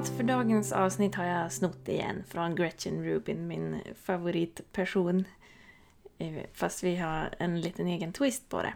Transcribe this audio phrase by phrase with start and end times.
[0.00, 5.24] Temat för dagens avsnitt har jag snott igen från Gretchen Rubin, min favoritperson.
[6.18, 8.74] Eh, fast vi har en liten egen twist på det.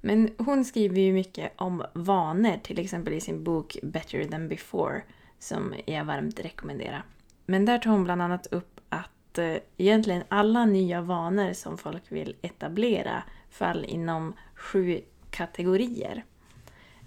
[0.00, 5.02] Men hon skriver ju mycket om vanor, till exempel i sin bok Better than before,
[5.38, 7.04] som jag varmt rekommenderar.
[7.46, 12.12] Men där tar hon bland annat upp att eh, egentligen alla nya vanor som folk
[12.12, 15.00] vill etablera faller inom sju
[15.30, 16.24] kategorier.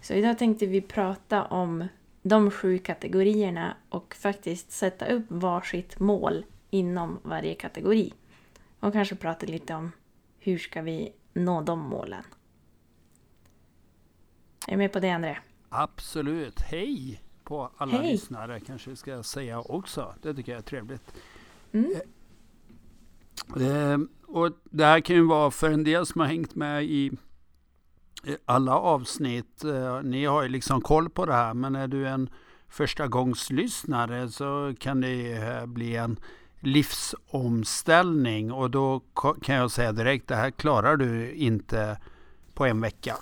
[0.02, 1.88] Så idag tänkte vi prata om
[2.21, 8.13] de sju kategorierna och faktiskt sätta upp varsitt mål inom varje kategori.
[8.79, 9.91] Och kanske prata lite om
[10.39, 12.23] hur ska vi nå de målen.
[14.67, 15.38] Är du med på det, André?
[15.69, 16.61] Absolut.
[16.61, 18.11] Hej på alla Hej.
[18.11, 20.16] lyssnare kanske ska säga också.
[20.22, 21.13] Det tycker jag är trevligt.
[21.72, 21.91] Mm.
[23.55, 27.11] Eh, och det här kan ju vara för en del som har hängt med i
[28.45, 29.64] alla avsnitt.
[29.64, 32.30] Eh, ni har ju liksom koll på det här, men är du en
[32.70, 36.20] första gångs lyssnare så kan det eh, bli en
[36.59, 39.02] livsomställning och då
[39.42, 41.97] kan jag säga direkt, det här klarar du inte
[42.53, 43.16] på en vecka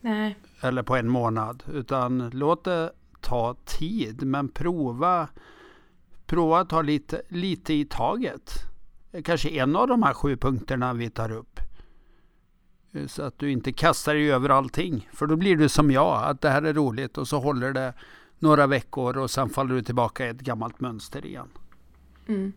[0.00, 0.36] Nej.
[0.60, 5.28] eller på en månad, utan låt det ta tid, men prova,
[6.26, 8.50] prova att ta lite, lite i taget.
[9.24, 11.55] Kanske en av de här sju punkterna vi tar upp.
[13.06, 15.08] Så att du inte kastar dig över allting.
[15.12, 17.94] För då blir du som jag, att det här är roligt och så håller det
[18.38, 21.48] några veckor och sen faller du tillbaka i ett gammalt mönster igen.
[22.28, 22.52] Mm.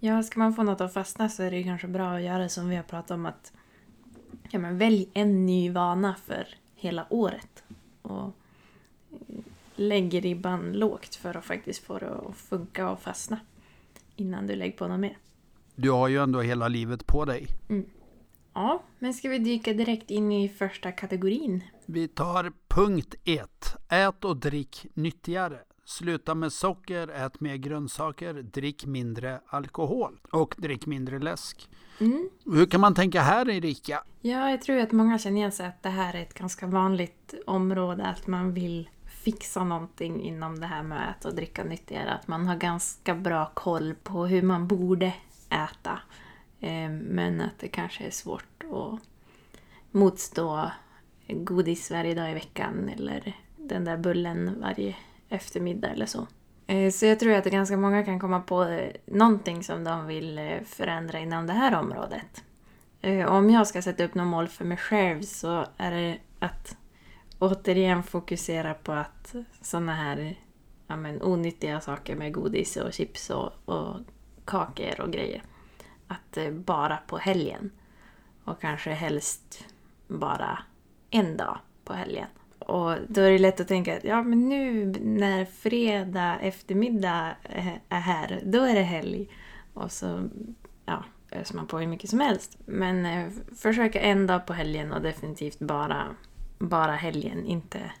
[0.00, 2.68] Ja, ska man få något att fastna så är det kanske bra att göra som
[2.68, 3.52] vi har pratat om att
[4.50, 7.64] ja, men välj en ny vana för hela året.
[8.02, 8.36] Och
[9.74, 13.40] lägg ribban lågt för att faktiskt få det att funka och fastna
[14.16, 15.18] innan du lägger på något mer.
[15.74, 17.46] Du har ju ändå hela livet på dig.
[18.54, 21.64] Ja, men ska vi dyka direkt in i första kategorin?
[21.86, 23.76] Vi tar punkt ett.
[23.88, 25.58] Ät och drick nyttigare.
[25.84, 31.68] Sluta med socker, ät mer grönsaker, drick mindre alkohol och drick mindre läsk.
[32.00, 32.30] Mm.
[32.44, 34.04] Hur kan man tänka här Erika?
[34.20, 37.34] Ja, jag tror att många känner igen sig att det här är ett ganska vanligt
[37.46, 38.88] område, att man vill
[39.24, 42.10] fixa någonting inom det här med att äta och dricka nyttigare.
[42.12, 45.12] Att man har ganska bra koll på hur man borde
[45.50, 45.98] äta.
[46.64, 49.00] Eh, men att det kanske är svårt att
[49.90, 50.70] motstå
[51.28, 54.96] godis varje dag i veckan eller den där bullen varje
[55.28, 56.26] eftermiddag eller så.
[56.66, 60.60] Eh, så jag tror att ganska många kan komma på eh, någonting som de vill
[60.66, 62.44] förändra inom det här området.
[63.28, 66.76] Om jag ska sätta upp något mål för mig själv så är det att
[67.38, 70.38] återigen fokusera på att sådana här
[70.86, 73.96] ja, men, onyttiga saker med godis och chips och, och
[74.44, 75.42] kakor och grejer.
[76.14, 77.70] Att eh, bara på helgen.
[78.44, 79.64] Och kanske helst
[80.08, 80.58] bara
[81.10, 82.26] en dag på helgen.
[82.58, 87.74] Och då är det lätt att tänka att ja, men nu när fredag eftermiddag eh,
[87.88, 89.28] är här, då är det helg.
[89.74, 90.28] Och så
[90.86, 92.58] ja, öser man på hur mycket som helst.
[92.64, 96.06] Men eh, försöka en dag på helgen och definitivt bara,
[96.58, 97.46] bara helgen.
[97.46, 97.92] Inte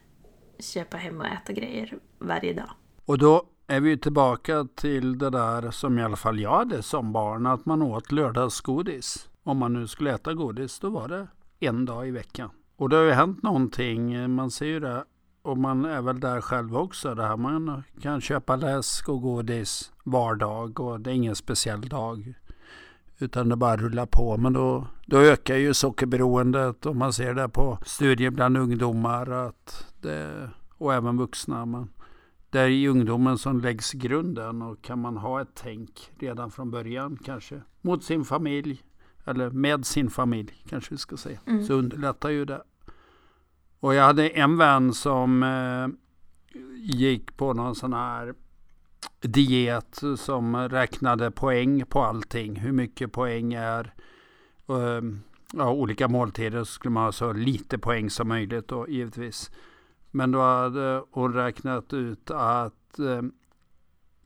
[0.58, 2.70] köpa hem och äta grejer varje dag.
[3.04, 3.42] Och då
[3.74, 7.66] är vi tillbaka till det där som i alla fall jag hade som barn, att
[7.66, 9.28] man åt lördagsgodis.
[9.42, 11.26] Om man nu skulle äta godis, då var det
[11.60, 12.50] en dag i veckan.
[12.76, 15.04] Och det har ju hänt någonting, man ser ju det,
[15.42, 19.92] och man är väl där själv också, det här man kan köpa läsk och godis
[20.04, 22.34] var dag och det är ingen speciell dag.
[23.18, 24.36] Utan det bara rullar på.
[24.36, 29.86] Men då, då ökar ju sockerberoendet och man ser det på studier bland ungdomar att
[30.00, 31.66] det, och även vuxna.
[31.66, 31.88] Men
[32.54, 36.70] det är i ungdomen som läggs grunden och kan man ha ett tänk redan från
[36.70, 38.82] början kanske mot sin familj
[39.24, 41.64] eller med sin familj kanske vi ska säga Mm.
[41.64, 42.62] så underlättar ju det.
[43.80, 45.88] Och jag hade en vän som eh,
[46.76, 48.34] gick på någon sån här
[49.20, 52.56] diet som räknade poäng på allting.
[52.56, 53.94] Hur mycket poäng är
[54.68, 55.02] eh,
[55.52, 59.50] ja, olika måltider så skulle man ha så lite poäng som möjligt då givetvis.
[60.16, 63.22] Men då hade hon räknat ut att eh,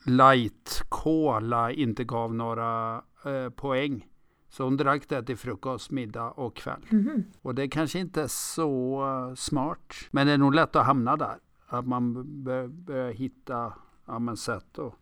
[0.07, 4.07] light cola inte gav några eh, poäng.
[4.49, 6.81] Så hon drack det till frukost, middag och kväll.
[6.91, 7.25] Mhm.
[7.43, 9.93] Och det kanske inte är så eh, smart.
[10.11, 11.37] Men det är nog lätt att hamna där.
[11.67, 12.15] Att man
[12.45, 13.73] bör- börjar hitta
[14.07, 14.95] ja, men sätt att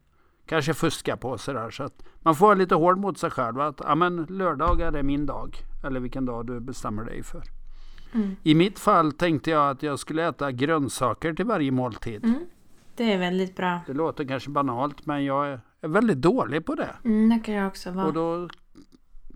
[0.46, 1.70] kanske fuska på sådär.
[1.70, 3.60] Så att man får vara lite hård mot sig själv.
[3.60, 5.56] Att ja, men lördagar är min dag.
[5.84, 7.42] Eller vilken dag du bestämmer dig för.
[8.16, 8.36] Mm.
[8.42, 12.24] I mitt fall tänkte jag att jag skulle äta grönsaker till varje måltid.
[12.24, 12.46] Mm.
[12.96, 13.80] Det är väldigt bra.
[13.86, 15.46] Det låter kanske banalt men jag
[15.80, 16.90] är väldigt dålig på det.
[17.04, 18.06] Mm, det kan jag också vara.
[18.06, 18.48] Och då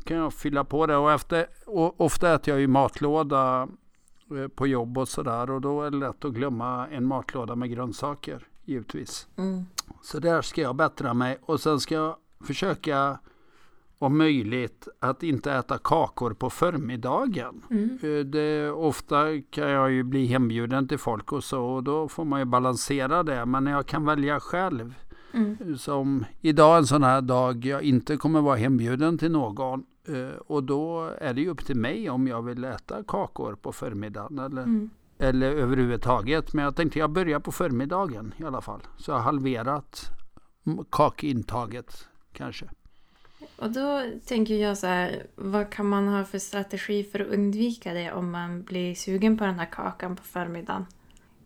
[0.05, 0.97] kan jag fylla på det.
[0.97, 3.69] Och, efter, och ofta äter jag ju matlåda
[4.31, 5.51] eh, på jobb och sådär.
[5.51, 9.29] Och då är det lätt att glömma en matlåda med grönsaker givetvis.
[9.37, 9.65] Mm.
[10.03, 11.39] Så där ska jag bättra mig.
[11.43, 13.19] Och sen ska jag försöka
[14.03, 17.63] om möjligt att inte äta kakor på förmiddagen.
[17.71, 17.99] Mm.
[18.03, 22.25] Eh, Det, ofta kan jag ju bli hembjuden till folk och så och då får
[22.25, 23.47] man ju balansera det.
[23.47, 24.95] Men jag kan välja själv.
[25.33, 25.79] Mm.
[25.79, 29.85] Som idag en sån här dag jag inte kommer vara hembjuden till någon.
[30.09, 33.73] eh, Och då är det ju upp till mig om jag vill äta kakor på
[33.73, 34.91] förmiddagen eller, Mm.
[35.19, 36.55] eller överhuvudtaget.
[36.55, 38.81] Men jag tänkte jag börjar på förmiddagen i alla fall.
[38.97, 40.11] Så jag har halverat
[40.91, 42.67] kakintaget kanske.
[43.57, 47.95] Och då tänker jag så här, vad kan man ha för strategi för att undvika
[47.95, 50.87] det om man blir sugen på den här kakan på förmiddagen?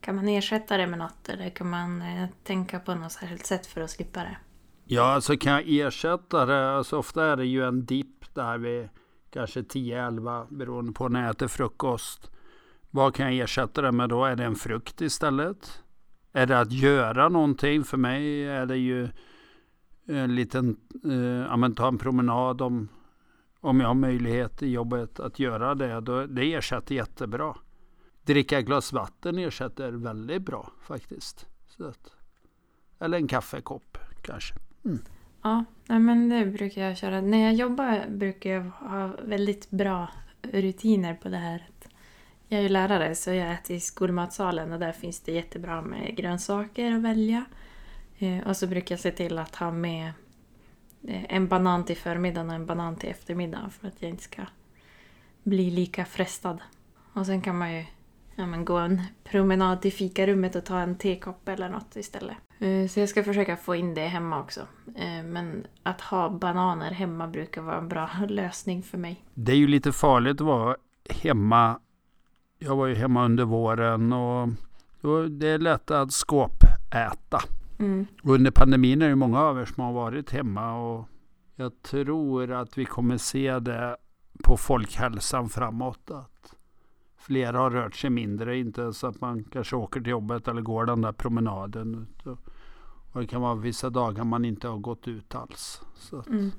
[0.00, 3.66] Kan man ersätta det med något eller kan man eh, tänka på något särskilt sätt
[3.66, 4.36] för att slippa det?
[4.84, 6.76] Ja, alltså kan jag ersätta det?
[6.76, 8.88] Alltså ofta är det ju en dipp där vid
[9.30, 12.30] kanske 10-11 beroende på när jag äter frukost.
[12.90, 14.24] Vad kan jag ersätta det med då?
[14.24, 15.82] Är det en frukt istället?
[16.32, 17.84] Är det att göra någonting?
[17.84, 19.08] För mig är det ju
[20.06, 21.12] en liten, eh,
[21.48, 22.88] ja men ta en promenad om,
[23.60, 26.00] om jag har möjlighet i jobbet att göra det.
[26.00, 27.56] Då, det ersätter jättebra.
[28.22, 31.46] Dricka ett glas vatten ersätter väldigt bra faktiskt.
[31.66, 32.16] Så att,
[32.98, 34.54] eller en kaffekopp kanske.
[34.84, 34.98] Mm.
[35.42, 37.20] Ja, men det brukar jag köra.
[37.20, 40.08] När jag jobbar brukar jag ha väldigt bra
[40.42, 41.68] rutiner på det här.
[42.48, 46.16] Jag är ju lärare så jag äter i skolmatsalen och där finns det jättebra med
[46.16, 47.44] grönsaker att välja.
[48.18, 50.12] Eh, och så brukar jag se till att ha med
[51.08, 54.42] eh, en banan till förmiddagen och en banan till eftermiddagen för att jag inte ska
[55.42, 56.58] bli lika frestad.
[57.12, 57.84] Och sen kan man ju
[58.34, 62.36] ja, men gå en promenad till fikarummet och ta en tekopp eller något istället.
[62.58, 64.66] Eh, så jag ska försöka få in det hemma också.
[65.24, 69.24] Men att ha bananer hemma brukar vara en bra lösning för mig.
[69.34, 70.76] Det är ju lite farligt att vara
[71.10, 71.78] hemma.
[72.58, 74.48] Jag var ju hemma under våren och,
[75.00, 77.40] och det är lätt att skåpäta.
[77.78, 78.06] Mm.
[78.22, 81.08] Under pandemin är det många av er som har varit hemma och
[81.56, 83.96] jag tror att vi kommer se det
[84.44, 86.10] på folkhälsan framåt.
[86.10, 86.54] Att
[87.16, 90.84] flera har rört sig mindre, inte så att man kanske åker till jobbet eller går
[90.86, 92.06] den där promenaden.
[93.12, 95.82] Och det kan vara vissa dagar man inte har gått ut alls.
[96.12, 96.50] Att, Mm.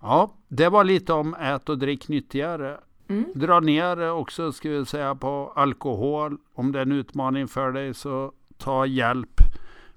[0.00, 2.80] ja, det var lite om ät och drick nyttigare.
[3.08, 3.24] Mm.
[3.34, 6.38] Dra ner också ska vi säga på alkohol.
[6.54, 9.40] Om det är en utmaning för dig så ta hjälp.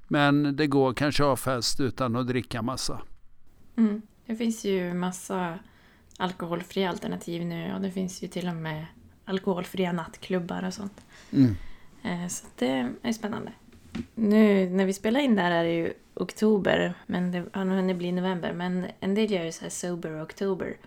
[0.08, 3.02] Men det går kanske att ha fest utan att dricka massa.
[3.78, 4.02] Mm.
[4.26, 5.60] Det finns ju massa
[6.18, 8.86] alkoholfria alternativ nu och det finns ju till och med
[9.26, 11.02] alkoholfria nattklubbar och sånt.
[11.32, 11.56] Mm.
[12.04, 13.52] Eh, Så det är spännande.
[14.16, 17.98] Nu när vi spelar in där är det ju oktober, men det har nog hunnit
[17.98, 18.54] bli november.
[18.54, 20.78] Men en del gör ju så här sober oktober.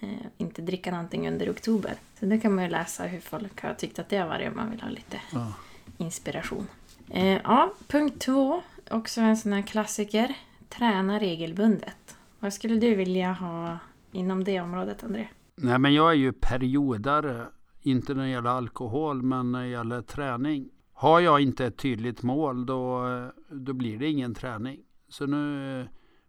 [0.00, 0.08] Eh,
[0.38, 1.94] inte dricka någonting under oktober.
[2.20, 4.56] Så det kan man ju läsa hur folk har tyckt att det har varit om
[4.56, 5.52] man vill ha lite Ja.
[5.98, 6.66] inspiration.
[7.10, 8.62] Eh, ja, punkt två.
[8.90, 10.36] Också en sån här klassiker.
[10.68, 12.16] Träna regelbundet.
[12.38, 13.78] Vad skulle du vilja ha
[14.12, 15.28] inom det området, André?
[15.56, 17.46] Nej, men jag är ju periodare.
[17.82, 20.68] Inte när det gäller alkohol, men när det gäller träning.
[20.92, 23.04] Har jag inte ett tydligt mål, då,
[23.50, 24.80] då blir det ingen träning.
[25.08, 25.86] Så nu eh,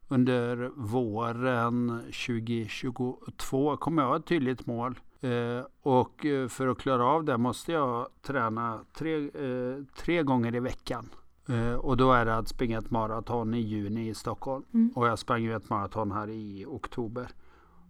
[0.08, 5.00] under våren 2022 kommer jag ha ett tydligt mål.
[5.22, 10.56] Eh, och eh, för att klara av det måste jag träna tre, eh, tre gånger
[10.56, 11.10] i veckan.
[11.50, 14.66] Eh, och då är det att springa ett maraton i juni i Stockholm.
[14.74, 14.92] Mm.
[14.96, 17.28] Och jag sprang ju ett maraton här i oktober.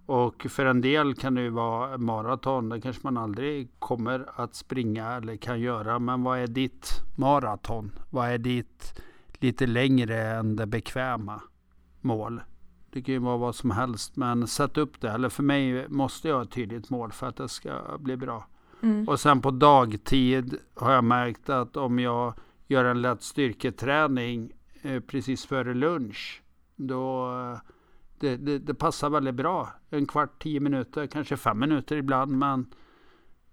[0.05, 2.69] Och för en del kan det ju vara maraton.
[2.69, 5.99] Det kanske man aldrig kommer att springa eller kan göra.
[5.99, 7.91] Men vad är ditt maraton?
[8.09, 9.01] Vad är ditt
[9.33, 11.41] lite längre än det bekväma
[12.01, 12.41] mål?
[12.91, 14.15] Det kan ju vara vad som helst.
[14.15, 15.09] Men sätt upp det.
[15.09, 18.47] Eller för mig måste jag ha ett tydligt mål för att det ska bli bra.
[18.81, 19.07] Mm.
[19.07, 22.33] Och sen på dagtid har jag märkt att om jag
[22.67, 26.41] gör en lätt styrketräning eh, precis före lunch.
[26.75, 27.31] Då
[28.19, 29.69] det, det, det passar väldigt bra.
[29.89, 32.31] En kvart, tio minuter, kanske fem minuter ibland.
[32.31, 32.65] Men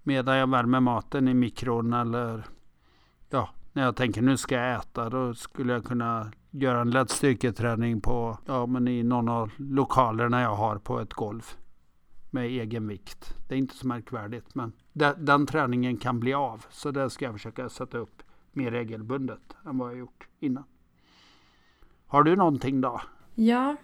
[0.02, 2.46] medan jag värmer maten i mikron eller
[3.30, 5.10] ja, när jag tänker nu ska jag äta.
[5.10, 10.40] Då skulle jag kunna göra en lätt styrketräning på, ja, men i någon av lokalerna
[10.40, 11.42] jag har på ett golv.
[12.30, 13.34] Med egen vikt.
[13.48, 14.54] Det är inte så märkvärdigt.
[14.54, 16.64] Men den, den träningen kan bli av.
[16.70, 20.64] Så det ska jag försöka sätta upp mer regelbundet än vad jag gjort innan.
[22.06, 23.00] Har du någonting då?
[23.34, 23.76] Ja,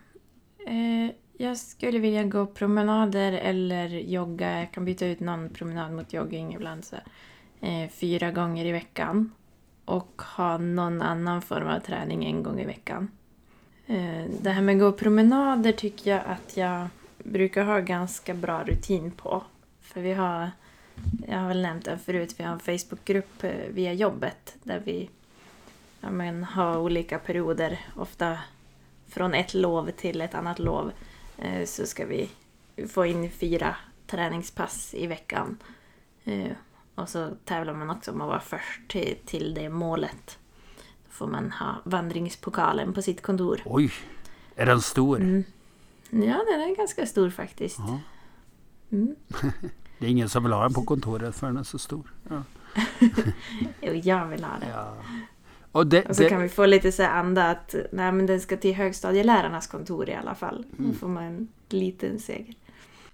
[0.67, 4.59] eh, jag skulle vilja gå promenader eller jogga.
[4.59, 6.85] Jag kan byta ut någon promenad mot jogging ibland.
[6.85, 6.97] Så,
[7.61, 9.31] eh, fyra gånger i veckan.
[9.85, 13.11] Och ha någon annan form av träning en gång i veckan.
[13.87, 16.89] Eh, det här med att gå promenader tycker jag att jag
[17.19, 19.43] brukar ha ganska bra rutin på.
[19.81, 20.51] För vi har,
[21.29, 25.11] jag har väl nämnt det förut, vi har en Facebookgrupp eh, via jobbet där vi
[26.01, 28.39] ja, men, har olika perioder, ofta
[29.09, 30.93] från ett lov till ett annat lov.
[31.39, 32.31] Eh, så ska vi
[32.89, 33.77] få in fyra
[34.07, 35.59] träningspass i veckan.
[36.95, 40.39] Och så tävlar man också om att vara först till, till det målet.
[40.77, 43.61] Då får man ha vandringspokalen på sitt kontor.
[43.65, 43.93] Oj!
[44.57, 45.21] Är den stor?
[45.21, 45.45] Mm.
[46.11, 47.79] Ja, den är ganska stor faktiskt.
[47.79, 48.01] Ja.
[48.93, 49.17] Mm.
[49.99, 52.13] det är ingen som vill ha den på kontoret för den är så stor.
[52.29, 52.43] Ja.
[53.81, 54.69] jo, jag vill ha den.
[54.69, 54.95] Ja.
[55.73, 56.29] Och, det, och så det...
[56.29, 60.15] kan vi få lite så anda att nej, men den ska till högstadielärarnas kontor i
[60.15, 60.67] alla fall.
[60.71, 60.97] Då mm.
[60.97, 62.55] får man en liten seger.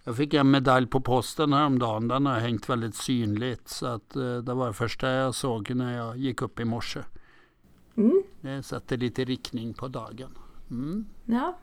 [0.04, 2.08] Jag fick en medalj på posten häromdagen.
[2.08, 3.68] Den har hängt väldigt synligt.
[3.68, 7.00] Så att, eh, det var det första jag såg när jag gick upp i morse.
[7.96, 8.22] Mm.
[8.40, 10.38] Det sätter lite riktning på dagen.
[10.70, 11.06] Mm.
[11.24, 11.58] Ja,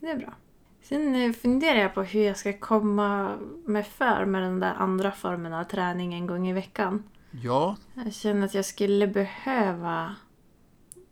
[0.00, 0.34] det är bra.
[0.82, 5.12] Sen eh, funderar jag på hur jag ska komma mig för med den där andra
[5.12, 7.02] formen av träning en gång i veckan.
[7.30, 7.76] Ja.
[7.94, 10.14] Jag känner att jag skulle behöva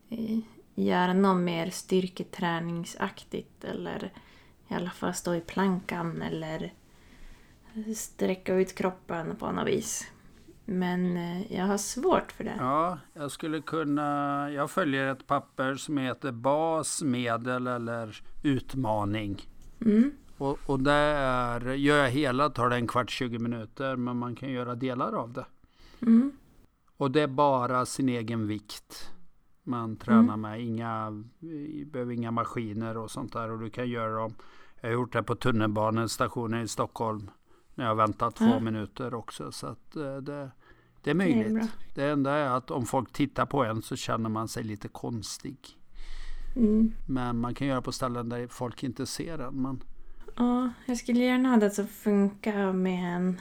[0.09, 0.39] eh,
[0.75, 4.13] göra något mer styrketräningsaktigt eller
[4.71, 6.73] i alla fall stå i plankan eller
[7.97, 10.07] sträcka ut kroppen på något vis.
[10.65, 12.55] Men eh, jag har svårt för det.
[12.59, 14.51] Ja, jag skulle kunna...
[14.51, 19.49] Jag följer ett papper som heter bas, medel eller utmaning.
[19.81, 20.13] Mm.
[20.39, 23.97] Och, och där gör jag hela tar det en kvart, 20 minuter.
[23.97, 25.47] Men man kan göra delar av det.
[26.03, 26.33] Mm.
[26.97, 29.11] Och det är bara sin egen vikt
[29.71, 30.41] man tränar mm.
[30.41, 30.61] med.
[30.61, 31.25] Inga,
[31.87, 33.51] behöver inga maskiner och sånt där.
[33.51, 34.35] Och du kan göra dem.
[34.81, 37.31] Jag har gjort det på tunnelbanestationen i Stockholm.
[37.75, 38.65] När jag väntat två mm.
[38.65, 39.53] minuter också.
[39.53, 40.51] Så att eh, det,
[41.03, 41.55] det är möjligt.
[41.95, 44.63] Det, är det, enda är att om folk tittar på en så känner man sig
[44.65, 45.59] lite konstig.
[46.57, 46.93] Mm.
[47.07, 49.63] Men man kan göra på ställen där folk inte ser en.
[49.63, 49.83] Men...
[50.37, 53.41] Ja, jag skulle gärna ha det som funkar med en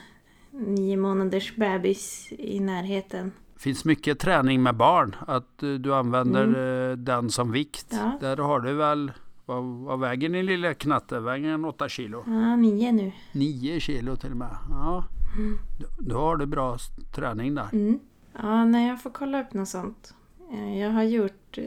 [0.50, 3.32] nio månaders bebis i närheten.
[3.60, 5.16] Finns mycket träning med barn.
[5.26, 6.90] Att eh, du använder mm.
[6.90, 7.86] Eh, den som vikt.
[7.90, 8.18] Ja.
[8.20, 9.12] Där har du väl
[9.46, 11.20] vad, vad väger din lilla knatte?
[11.20, 12.24] Väger den 8 kilo?
[12.26, 13.12] Ja, 9 nu.
[13.32, 14.56] 9 kilo till och med.
[14.70, 15.04] Ja.
[15.36, 15.58] Mm.
[15.78, 16.76] Då, då, har du bra
[17.14, 17.68] träning där.
[17.72, 18.00] Mm.
[18.42, 20.14] Ja, nej, jag får kolla upp något sånt.
[20.52, 21.58] Eh, jag har gjort...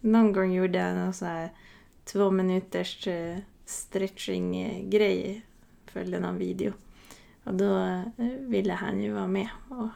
[0.00, 1.52] Någon gång gjorde jag någon sån här
[2.04, 3.08] två minuters
[3.64, 5.46] stretching-grej.
[5.86, 6.72] Följde någon video.
[7.44, 8.02] Och då
[8.40, 9.88] ville han ju vara med och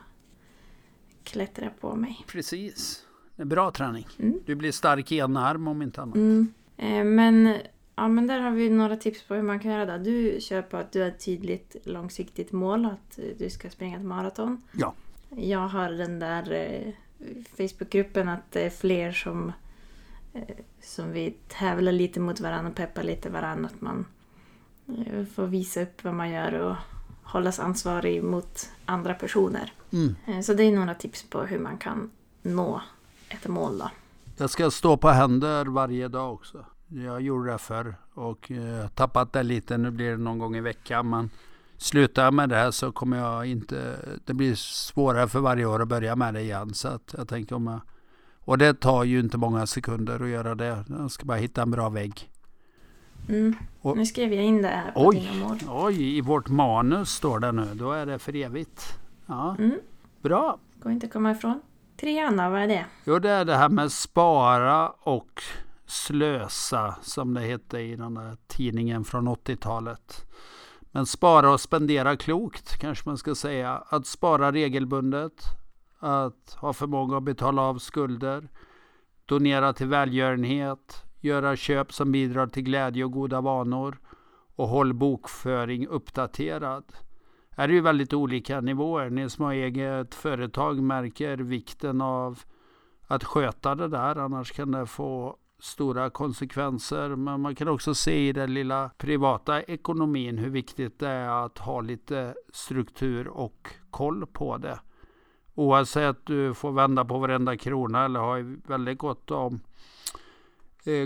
[1.26, 2.24] klättra på mig.
[2.26, 3.06] Precis.
[3.36, 4.06] Det är bra träning.
[4.18, 4.40] Mm.
[4.46, 6.16] Du blir stark i en arm om inte annat.
[6.16, 6.52] Mm.
[6.76, 7.56] Eh, men,
[7.96, 9.98] ja, men där har vi några tips på hur man kan göra det.
[9.98, 14.04] Du kör på att du har ett tydligt långsiktigt mål, att du ska springa ett
[14.04, 14.62] maraton.
[14.72, 14.94] Ja.
[15.36, 16.92] Jag har den där eh,
[17.56, 19.52] Facebookgruppen att det är fler som,
[20.32, 23.70] eh, som vi tävlar lite mot varandra och peppar lite varandra.
[23.74, 24.04] Att man
[25.34, 26.76] får visa upp vad man gör och
[27.22, 29.72] hållas ansvarig mot andra personer.
[29.92, 30.16] Mm.
[30.26, 32.10] Eh, så det är några tips på hur man kan
[32.42, 32.82] nå
[33.28, 33.78] ett mål.
[33.78, 33.90] Då.
[34.36, 36.64] Jag ska stå på händer varje dag också.
[36.88, 39.78] Jag gjorde det förr och eh, tappat det lite.
[39.78, 41.10] Nu blir det någon gång i veckan.
[41.10, 41.30] Men
[41.76, 43.96] slutar jag med det så kommer jag inte...
[44.24, 46.74] Det blir svårare för varje år att börja med det igen.
[46.74, 47.80] Så att jag tänker om jag,
[48.40, 50.84] och det tar ju inte många sekunder att göra det.
[50.88, 52.30] Jag ska bara hitta en bra vägg.
[53.28, 53.54] Mm.
[53.80, 55.58] Och, nu skrev jag in det här på oj, dina mål.
[55.68, 57.68] Oj, i vårt manus står det nu.
[57.74, 58.98] Då är det för evigt.
[59.26, 59.80] Ja, mm.
[60.22, 60.58] Bra.
[60.82, 61.60] Går inte att komma ifrån.
[61.96, 62.86] Trean då, vad är det?
[63.04, 65.42] Jo, det är det här med spara och
[65.86, 70.26] slösa som det hette i den där tidningen från 80-talet.
[70.90, 73.82] Men spara och spendera klokt kanske man ska säga.
[73.88, 75.42] Att spara regelbundet.
[75.98, 78.48] Att ha förmåga att betala av skulder.
[79.26, 81.04] Donera till välgörenhet.
[81.20, 83.98] Göra köp som bidrar till glädje och goda vanor.
[84.56, 86.84] Och håll bokföring uppdaterad
[87.58, 89.10] är det ju väldigt olika nivåer.
[89.10, 92.38] Ni som har eget företag märker vikten av
[93.06, 97.16] att sköta det där, annars kan det få stora konsekvenser.
[97.16, 101.58] Men man kan också se i den lilla privata ekonomin hur viktigt det är att
[101.58, 104.78] ha lite struktur och koll på det.
[105.54, 109.60] Oavsett du får vända på varenda krona eller har väldigt gott om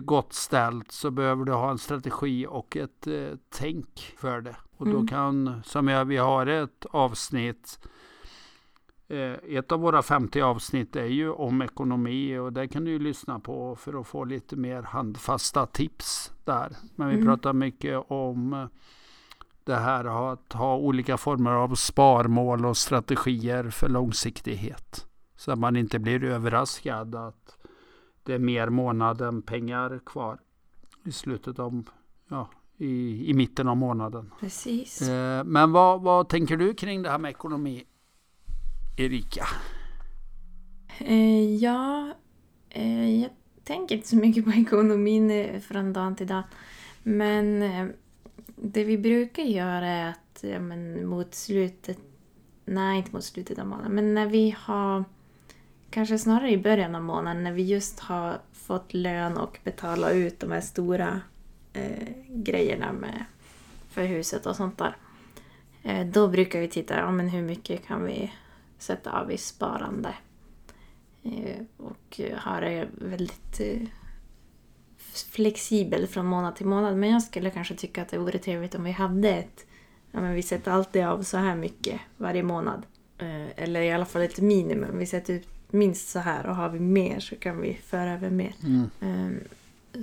[0.00, 4.56] gott ställt så behöver du ha en strategi och ett eh, tänk för det.
[4.76, 5.06] Och då mm.
[5.06, 7.78] kan, som jag, vi har ett avsnitt
[9.10, 12.98] Eh, ett av våra 50 avsnitt är ju om ekonomi och det kan du ju
[12.98, 16.76] lyssna på för att få lite mer handfasta tips där.
[16.96, 17.26] Men vi mm.
[17.26, 18.66] pratar mycket om eh,
[19.64, 25.06] det här att ha olika former av sparmål och strategier för långsiktighet.
[25.36, 27.56] Så att man inte blir överraskad att
[28.30, 30.38] det är mer månad än pengar kvar
[31.04, 31.90] i slutet av,
[32.28, 34.32] ja, i, i mitten av månaden.
[34.40, 35.02] Precis.
[35.02, 37.84] Eh, men vad, vad tänker du kring det här med ekonomi,
[38.96, 39.44] Erika?
[40.98, 42.14] Eh, ja,
[42.68, 43.30] eh, jag
[43.64, 46.42] tänker inte så mycket på ekonomin eh, från dag till dag.
[47.02, 47.86] Men eh,
[48.56, 51.98] det vi brukar göra är att ja, men mot slutet,
[52.64, 55.04] nej inte mot slutet av månaden, men när vi har
[55.90, 60.40] kanske snarare i början av månaden när vi just har fått lön och betala ut
[60.40, 61.20] de här stora
[61.72, 63.24] eh, grejerna med,
[63.88, 64.96] för huset och sånt där.
[65.82, 68.32] Eh, då brukar vi titta, ja men hur mycket kan vi
[68.78, 70.14] sätta av i sparande?
[71.22, 73.88] Eh, och ha det väldigt eh,
[75.30, 76.96] flexibel från månad till månad.
[76.96, 79.66] Men jag skulle kanske tycka att det vore trevligt om vi hade ett,
[80.12, 82.86] ja men vi sätter alltid av så här mycket varje månad.
[83.18, 84.98] Eh, eller i alla fall ett minimum.
[84.98, 88.30] Vi sätter ut minst så här och har vi mer så kan vi föra över
[88.30, 88.54] mer.
[88.62, 88.90] Mm.
[89.00, 89.40] Um,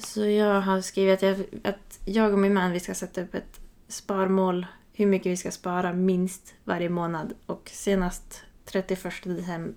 [0.01, 3.35] så jag har skrivit att jag, att jag och min man vi ska sätta upp
[3.35, 4.65] ett sparmål.
[4.93, 7.33] Hur mycket vi ska spara minst varje månad.
[7.45, 9.03] Och senast 31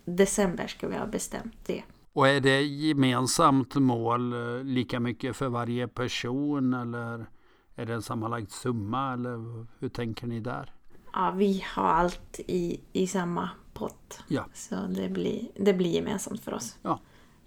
[0.04, 1.82] december ska vi ha bestämt det.
[2.12, 7.26] Och är det gemensamt mål eh, lika mycket för varje person eller
[7.74, 10.74] är det en sammanlagd summa eller hur tänker ni där?
[11.12, 14.20] Ja, vi har allt i, i samma pott.
[14.28, 14.46] Ja.
[14.54, 16.78] Så det blir, det blir gemensamt för oss.
[16.82, 17.00] Ja.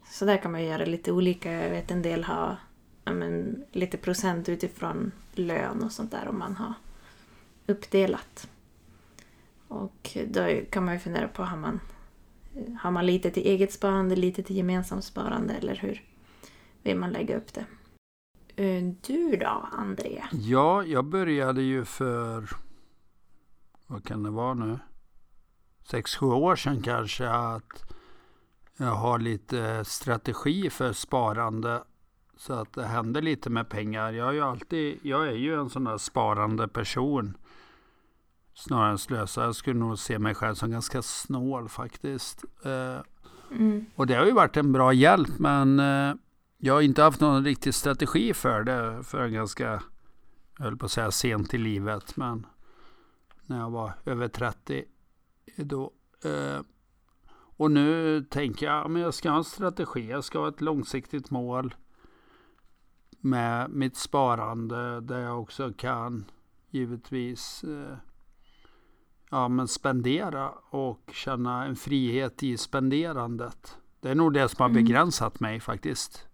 [0.05, 1.51] Så där kan man göra lite olika.
[1.51, 2.57] Jag vet en del har
[3.05, 6.73] men, lite procent utifrån lön och sånt där om man har
[7.67, 8.49] uppdelat.
[9.67, 11.79] Och då kan man ju fundera på, har man,
[12.81, 16.03] har man lite till eget sparande, lite till gemensamt sparande eller hur
[16.83, 17.65] vill man lägga upp det?
[18.55, 20.23] Eh, du då, André?
[20.31, 22.49] Ja, jag började ju för,
[23.93, 24.79] vad kan det vara nu?
[25.83, 27.93] Sex sju år sedan kanske att
[28.77, 31.83] jag har lite strategi för sparande
[32.37, 34.11] så att det händer lite med pengar.
[34.11, 37.37] Jag är ju alltid, jag är ju en sån där sparande person.
[38.53, 39.43] Snarare än slösa.
[39.43, 42.43] Jag skulle nog se mig själv som ganska snål faktiskt.
[42.65, 42.97] Eh,
[43.51, 43.85] mm.
[43.95, 46.15] Och det har ju varit en bra hjälp men eh,
[46.57, 49.81] jag har inte haft någon riktig strategi för det för ganska,
[50.57, 52.45] jag höll på att säga sent i livet men
[53.45, 54.85] när jag var över 30
[55.57, 55.91] då.
[56.23, 56.61] Eh,
[57.55, 61.31] och nu tänker jag att jag ska ha en strategi, jag ska ha ett långsiktigt
[61.31, 61.75] mål
[63.19, 66.25] med mitt sparande där jag också kan
[66.69, 67.97] givetvis eh,
[69.29, 73.77] ja, men spendera och känna en frihet i spenderandet.
[73.99, 74.83] Det är nog det som har mm.
[74.83, 76.27] begränsat mig faktiskt.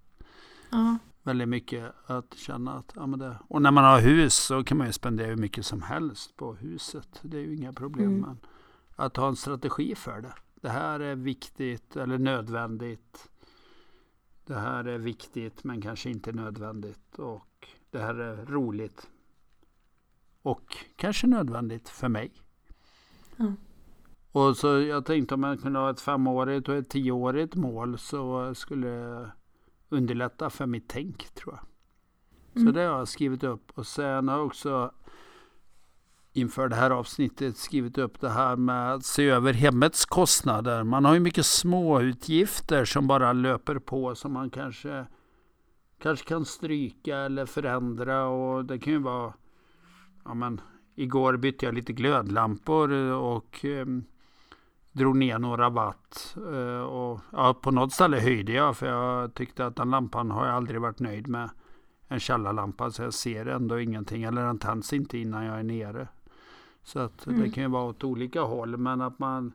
[0.69, 0.97] Ja.
[1.23, 4.77] Väldigt mycket att känna att, ja men det, och när man har hus så kan
[4.77, 7.19] man ju spendera hur mycket som helst på huset.
[7.21, 8.07] Det är ju inga problem.
[8.07, 8.21] Mm.
[8.21, 8.37] Men
[8.95, 10.33] att ha en strategi för det.
[10.61, 13.29] Det här är viktigt eller nödvändigt.
[14.45, 17.19] Det här är viktigt men kanske inte nödvändigt.
[17.19, 19.09] Och det här är roligt.
[20.41, 22.31] Och kanske nödvändigt för mig.
[23.39, 23.55] Mm.
[24.31, 28.55] Och så jag tänkte om jag kunde ha ett femårigt och ett tioårigt mål så
[28.55, 29.25] skulle
[29.89, 31.65] underlätta för mitt tänk tror jag.
[32.55, 32.67] Mm.
[32.67, 33.71] Så det har jag skrivit upp.
[33.75, 34.91] Och sen har jag också
[36.33, 40.83] inför det här avsnittet skrivit upp det här med att se över hemmets kostnader.
[40.83, 45.05] Man har ju mycket små utgifter som bara löper på som man kanske,
[46.01, 48.27] kanske kan stryka eller förändra.
[48.27, 49.33] Och det kan ju vara,
[50.25, 50.61] ja men,
[50.95, 53.85] igår bytte jag lite glödlampor och eh,
[54.91, 56.37] drog ner några watt.
[56.53, 60.45] Eh, och, ja, på något ställe höjde jag för jag tyckte att den lampan har
[60.45, 61.49] jag aldrig varit nöjd med.
[62.07, 66.07] En källarlampa så jag ser ändå ingenting eller den tänds inte innan jag är nere.
[66.83, 67.41] Så att mm.
[67.41, 69.53] det kan ju vara åt olika håll men att man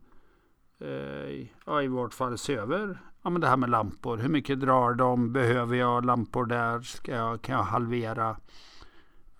[0.78, 4.16] eh, ja, i vårt fall se över ja, men det här med lampor.
[4.16, 5.32] Hur mycket drar de?
[5.32, 6.80] Behöver jag lampor där?
[6.80, 8.36] Ska jag, kan jag halvera?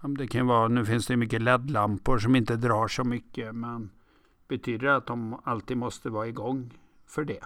[0.02, 3.90] Ja, det kan vara, nu finns det mycket LED-lampor som inte drar så mycket men
[4.59, 6.71] betyder det att de alltid måste vara igång
[7.07, 7.45] för det?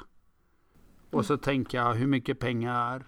[1.11, 3.07] Och så tänker jag hur mycket pengar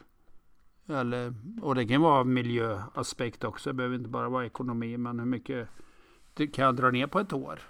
[0.88, 3.70] eller, och det kan vara miljöaspekt också.
[3.70, 5.68] Det behöver inte bara vara ekonomi men hur mycket
[6.34, 7.60] kan jag dra ner på ett år.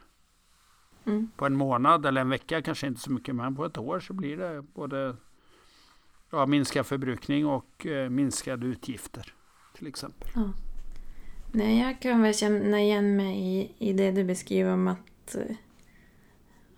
[1.05, 1.31] Mm.
[1.37, 4.13] På en månad eller en vecka kanske inte så mycket, men på ett år så
[4.13, 5.17] blir det både
[6.31, 9.35] ja, minskad förbrukning och eh, minskade utgifter
[9.75, 10.31] till exempel.
[10.35, 10.53] Ja.
[11.53, 15.37] Nej, jag kan väl känna igen mig i, i det du beskriver om att,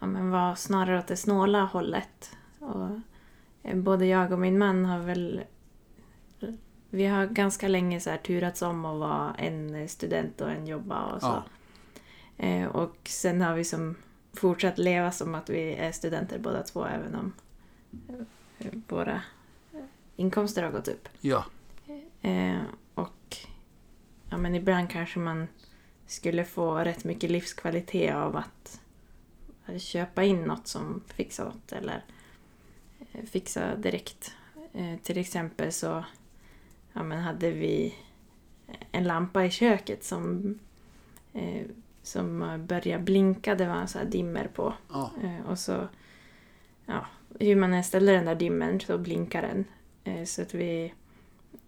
[0.03, 2.37] ja, men var snarare åt det snåla hållet.
[2.59, 2.89] Och
[3.63, 5.45] eh, både jag och min man har väl
[6.91, 11.05] vi har ganska länge så här turats om att vara en student och en jobba
[11.05, 11.43] och så.
[12.37, 12.47] Ja.
[12.47, 13.95] Eh, och sen har vi som
[14.33, 17.33] fortsatt leva som att vi är studenter båda två även om
[18.59, 19.23] eh, våra
[20.17, 21.09] inkomster har gått upp.
[21.21, 21.45] Ja,
[22.23, 22.61] Eh,
[22.95, 23.37] och
[24.31, 25.49] ja, men ibland kanske man
[26.07, 28.81] skulle få rätt mycket livskvalitet av att
[29.67, 32.05] eh, köpa in något som fixar något eller
[33.13, 34.35] eh, fixa direkt.
[34.73, 36.05] Eh, till exempel så
[36.93, 37.95] ja, men hade vi
[38.93, 40.59] en lampa i köket som,
[41.33, 41.67] eh,
[42.03, 43.55] som började blinka.
[43.55, 44.75] Det var en sån här dimmer på.
[44.93, 45.11] ja.
[45.23, 45.89] Eh, och så,
[46.87, 47.07] ja,
[47.41, 49.65] hur man än ställer den där dimmern så blinkar den.
[50.05, 50.95] Eh, så att vi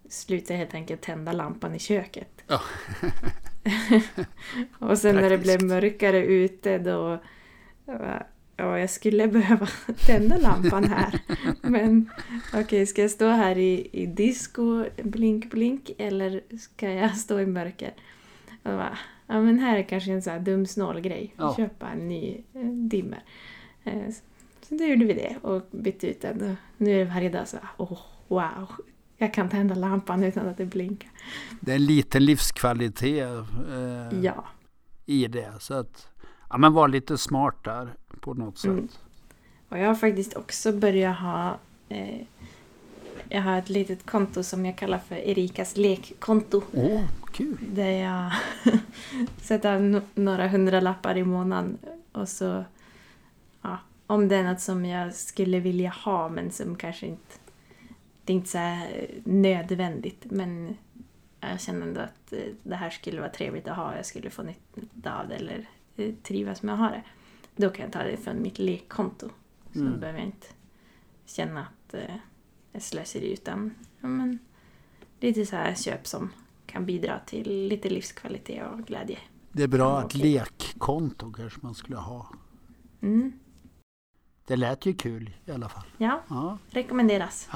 [0.09, 2.43] slutade helt enkelt tända lampan i köket.
[2.47, 2.61] Ja.
[4.79, 5.69] och sen när det blev Praktiskt.
[5.69, 7.19] mörkare ute då,
[7.85, 8.21] då
[8.57, 9.67] Ja, jag skulle behöva
[10.05, 11.19] tända lampan här.
[11.61, 12.09] Men
[12.53, 17.45] okej, ska jag stå här i, i disco, blink, blink, eller ska jag stå i
[17.45, 17.93] mörker?
[18.63, 21.33] Och bara, ja men här är kanske en sån här dum snål grej.
[21.37, 21.55] Ja.
[21.57, 23.23] Köpa en ny eh, dimmer.
[23.83, 26.57] Eh, så- då gjorde vi det och bytte ut den.
[26.77, 28.71] Nu är det varje dag så här, åh, wow.
[29.17, 31.09] Jag kan tända lampan utan att det blinkar.
[31.59, 33.27] Det är en liten livskvalitet
[33.71, 34.45] eh, Ja.
[35.05, 35.53] i det.
[35.59, 36.07] Så att,
[36.49, 38.71] ja men var lite smart där på något sätt.
[38.71, 38.87] Mm.
[39.69, 41.57] Och jag har faktiskt också börjat ha
[41.89, 42.21] eh,
[43.29, 46.61] jag har ett litet konto som jag kallar för Erikas lekkonto.
[46.73, 47.57] Åh, kul!
[47.61, 48.31] Där jag
[49.41, 51.77] sätter no- några hundralappar i månaden.
[52.11, 52.63] Och så,
[53.61, 53.77] ja,
[54.07, 57.35] om det är något som jag skulle vilja ha men som kanske inte,
[58.23, 60.25] det är inte så här nödvändigt.
[60.25, 60.77] Men
[61.39, 63.95] jag känner ändå att eh, det här skulle vara trevligt att ha.
[63.95, 65.65] Jag skulle få nytta av det eller eh,
[66.23, 67.03] trivas med att ha det.
[67.55, 69.29] Då kan jag ta det från mitt lekkonto.
[69.73, 69.93] Så Mm.
[69.93, 70.47] då behöver jag inte
[71.25, 72.15] känna att eh,
[72.71, 74.39] jag slösar utan ja, men,
[75.19, 76.29] lite så här köp som
[76.65, 79.19] kan bidra till lite livskvalitet och glädje.
[79.51, 82.29] Det är bra Ja, att lekkonto kanske man skulle ha.
[83.01, 83.33] Mm.
[84.47, 85.85] Det lät ju kul i alla fall.
[85.97, 86.57] Ja, Ja.
[86.69, 87.49] rekommenderas.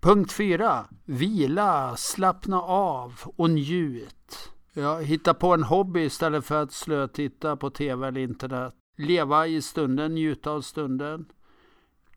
[0.00, 0.84] Punkt fyra.
[1.04, 4.51] Vila, slappna av och njut.
[4.74, 8.74] Ja, hitta på en hobby istället för att slötitta på tv eller internet.
[8.96, 11.26] Leva i stunden, njuta av stunden.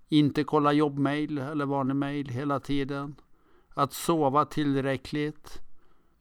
[0.10, 3.16] Inte kolla jobbmail eller vanlig mail hela tiden.
[3.74, 5.62] Att sova tillräckligt.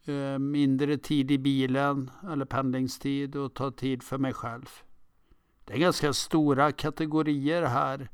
[0.05, 4.69] Eh, Mindre tid i bilen eller pendlingstid och ta tid för mig själv.
[5.65, 8.09] Det är ganska stora kategorier här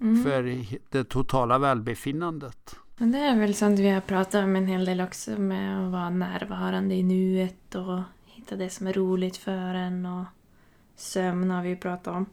[0.00, 0.22] Mm.
[0.24, 2.76] för det totala välbefinnandet.
[2.98, 5.92] Men det är väl sånt vi har pratat om en hel del också med att
[5.92, 10.24] vara närvarande i nuet och hitta det som är roligt för en och
[10.96, 12.26] sömn har vi ju pratat om.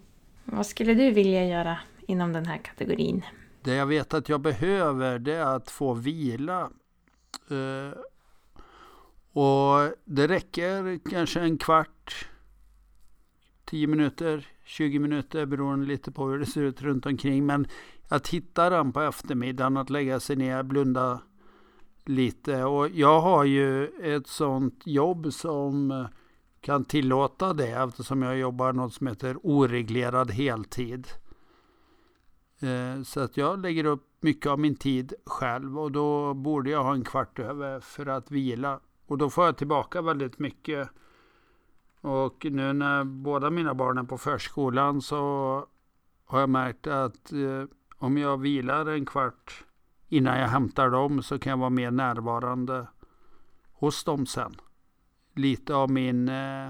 [0.44, 3.26] Vad skulle du vilja göra inom den här kategorin?
[3.62, 6.70] Det jag vet att jag behöver det är att få vila.
[7.50, 8.00] Eh,
[9.34, 12.28] och det räcker kanske en kvart,
[13.66, 17.46] 10 minuter, 20 minuter beroende lite på hur det ser ut runt omkring.
[17.46, 17.68] Men
[18.08, 21.22] att hitta den på eftermiddagen, att lägga sig ner, blunda
[22.06, 22.64] lite.
[22.64, 26.08] Och jag har ju ett sånt jobb som
[26.62, 31.08] kan tillåta det eftersom jag jobbar något som heter oreglerad heltid.
[32.60, 36.84] Eh, så att jag lägger upp mycket av min tid själv och då borde jag
[36.84, 38.80] ha en kvart över för att vila.
[39.06, 40.90] Och då får jag tillbaka väldigt mycket.
[42.02, 45.18] Och nu när båda mina barn är på förskolan så
[46.26, 47.64] har jag märkt att eh,
[48.04, 49.64] om jag vilar en kvart
[50.08, 52.88] innan jag hämtar dem så kan jag vara mer närvarande
[53.72, 54.56] hos dem sen.
[55.36, 56.70] Lite av min eh,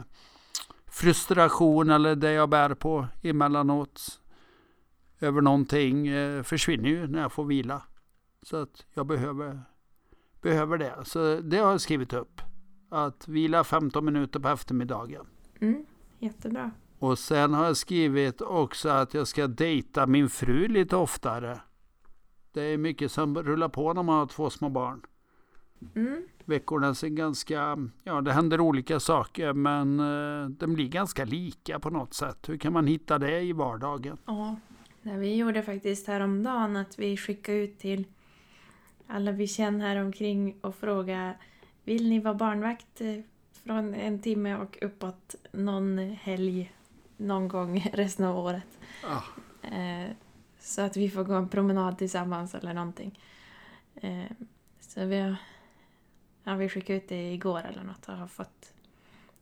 [0.86, 4.22] frustration eller det jag bär på emellanåt
[5.20, 7.82] över någonting eh, försvinner ju när jag får vila.
[8.42, 9.62] Så att jag behöver,
[10.42, 11.06] behöver det.
[11.06, 12.42] Så det har jag skrivit upp.
[12.90, 15.26] Att vila 15 minuter på eftermiddagen.
[15.62, 15.86] Mm,
[16.20, 16.72] jättebra.
[17.04, 21.60] Och sen har jag skrivit också att jag ska dejta min fru lite oftare.
[22.52, 25.02] Det är mycket som rullar på när man har två små barn.
[25.96, 26.28] Mm.
[26.46, 31.90] Veckorna ser ganska, ja det händer olika saker men eh, de blir ganska lika på
[31.90, 32.50] något sätt.
[32.50, 34.18] Hur kan man hitta det i vardagen?
[34.26, 34.56] Ja,
[35.02, 38.08] det vi gjorde faktiskt häromdagen att vi skickade ut till
[39.08, 41.38] alla vi känner här omkring och frågade
[41.84, 43.20] Vill ni vara barnvakt eh,
[43.64, 46.72] från en timme och uppåt någon helg
[47.18, 48.78] någon gång resten av året?
[49.08, 49.22] Ah,
[49.64, 50.12] Eh,
[50.60, 53.20] så att vi får gå en promenad tillsammans eller någonting.
[53.96, 54.24] Eh,
[54.80, 55.36] så vi, har,
[56.44, 58.74] ja, vi skickade ut det igår eller något och har fått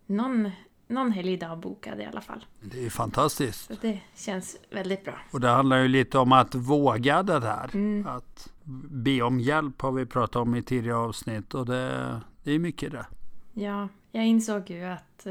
[0.05, 0.51] någon,
[0.87, 2.45] någon helgdag bokad i alla fall.
[2.59, 3.67] Det är fantastiskt.
[3.67, 5.19] Så det känns väldigt bra.
[5.31, 7.69] Och det handlar ju lite om att våga det där.
[7.73, 8.07] Mm.
[8.07, 8.53] Att
[8.89, 12.91] be om hjälp har vi pratat om i tidigare avsnitt och det, det är mycket
[12.91, 13.05] det.
[13.53, 15.27] Ja, jag insåg ju att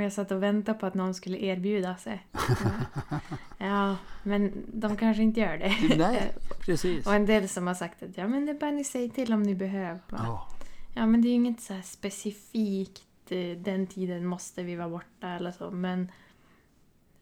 [0.00, 2.26] jag satt och väntade på att någon skulle erbjuda sig.
[2.32, 3.20] Ja,
[3.58, 5.96] ja men de kanske inte gör det.
[5.98, 7.06] Nej, precis.
[7.06, 9.32] och en del som har sagt att ja, men det är bara ni säger till
[9.32, 10.00] om ni behöver.
[10.10, 10.46] Ja,
[10.94, 14.88] Ja, men det är ju inget så här specifikt eh, den tiden måste vi vara
[14.88, 16.10] borta eller så, men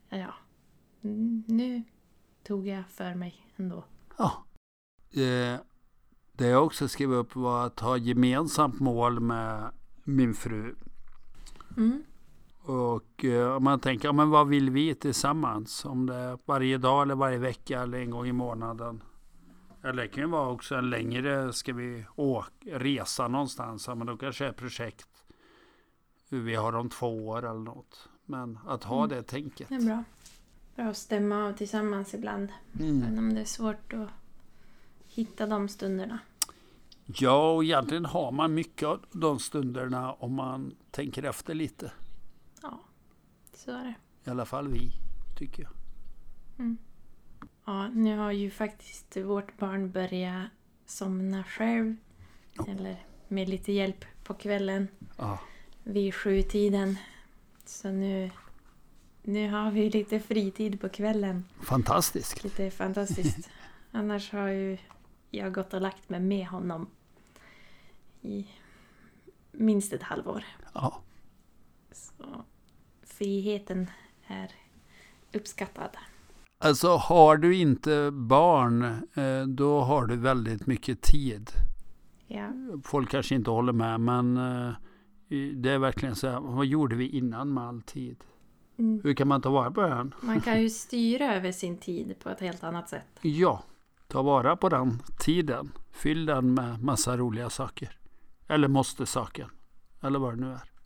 [0.08, 0.34] ja,
[1.46, 1.82] nu
[2.46, 3.84] tog jag för mig ändå.
[4.18, 4.44] ja.
[5.22, 5.60] Eh,
[6.32, 9.70] Det jag också skrev upp var att ha gemensamt mål med
[10.04, 10.74] min fru.
[11.76, 12.02] Mm.
[12.68, 15.84] Och eh, man tänker, ja, men vad vill vi tillsammans?
[15.84, 19.02] Om det är varje dag eller varje vecka eller en gång i månaden.
[19.82, 23.86] Eller det kan ju vara också en längre, ska vi åka, resa någonstans?
[23.86, 25.08] Ja, men då kanske det är projekt.
[26.28, 28.08] Vi har om två år eller något.
[28.24, 29.08] Men att ha Mm.
[29.08, 29.68] det tänket.
[29.68, 30.04] Det är bra.
[30.76, 32.48] Bra att stämma av tillsammans ibland.
[32.80, 33.02] Mm.
[33.02, 34.08] Även om det är svårt att
[35.06, 36.18] hitta de stunderna.
[37.06, 41.92] Ja, och egentligen har man mycket av de stunderna om man tänker efter lite.
[43.68, 43.94] Så är det.
[44.24, 44.92] I alla fall vi,
[45.36, 45.72] tycker jag.
[47.64, 50.46] Ja, nu har ju faktiskt vårt barn börjat
[50.86, 51.96] somna själv.
[52.52, 52.66] Ja.
[52.68, 55.38] Eller med lite hjälp på kvällen Ja,
[55.82, 56.96] vid sjutiden.
[57.64, 58.30] Så nu,
[59.22, 61.44] nu har vi lite fritid på kvällen.
[61.62, 62.44] fantastiskt.
[62.44, 63.50] Lite fantastiskt.
[63.92, 64.78] Annars har ju
[65.30, 66.90] jag gått och lagt mig med honom
[68.22, 68.48] i
[69.52, 70.44] minst ett halvår.
[70.74, 71.02] Ja.
[71.92, 72.44] Så
[73.18, 73.90] friheten
[74.26, 74.50] är
[75.34, 75.90] uppskattad.
[76.58, 78.82] Alltså har du inte barn,
[79.14, 81.50] eh, då har du väldigt mycket tid.
[82.26, 82.48] Ja.
[82.84, 84.72] Folk kanske inte håller med, men eh,
[85.54, 88.16] det är verkligen så här, vad gjorde vi innan med all tid?
[88.78, 89.00] Mm.
[89.04, 90.14] Hur kan man ta vara på den?
[90.20, 93.06] Man kan ju styra över sin tid på ett helt annat sätt.
[93.22, 93.62] Ja,
[94.06, 95.72] ta vara på den tiden.
[95.90, 97.98] Fyll den med massa roliga saker.
[98.48, 99.50] Eller måste-saker.
[100.02, 100.77] Eller vad det nu är.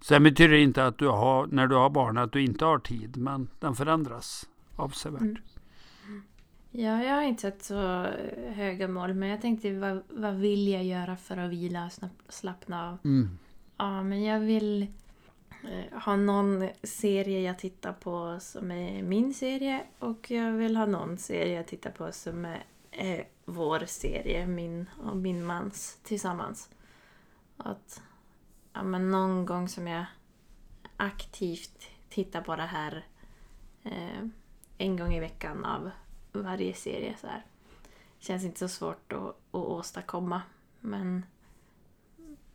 [0.00, 2.78] Sen betyder det inte att du har, när du har barn att du inte har
[2.78, 5.20] tid, men den förändras avsevärt.
[5.20, 5.36] Mm.
[6.70, 8.06] Ja, jag har inte sett så
[8.48, 12.90] höga mål, men jag tänkte vad, vad vill jag göra för att vila och slappna
[12.90, 12.98] av?
[13.04, 13.38] Mm.
[13.76, 14.82] Ja, men jag vill
[15.62, 20.86] eh, ha någon serie jag tittar på som är min serie och jag vill ha
[20.86, 26.70] någon serie jag tittar på som är, är vår serie, min och min mans tillsammans.
[27.56, 28.02] Att
[28.74, 30.04] ja, men någon gång som jag
[30.96, 33.06] aktivt tittar på det här
[33.82, 34.26] eh,
[34.78, 35.90] en gång i veckan av
[36.32, 37.16] varje serie.
[37.20, 37.44] Så här.
[38.18, 40.42] Känns inte så svårt att, att åstadkomma.
[40.80, 41.26] Men,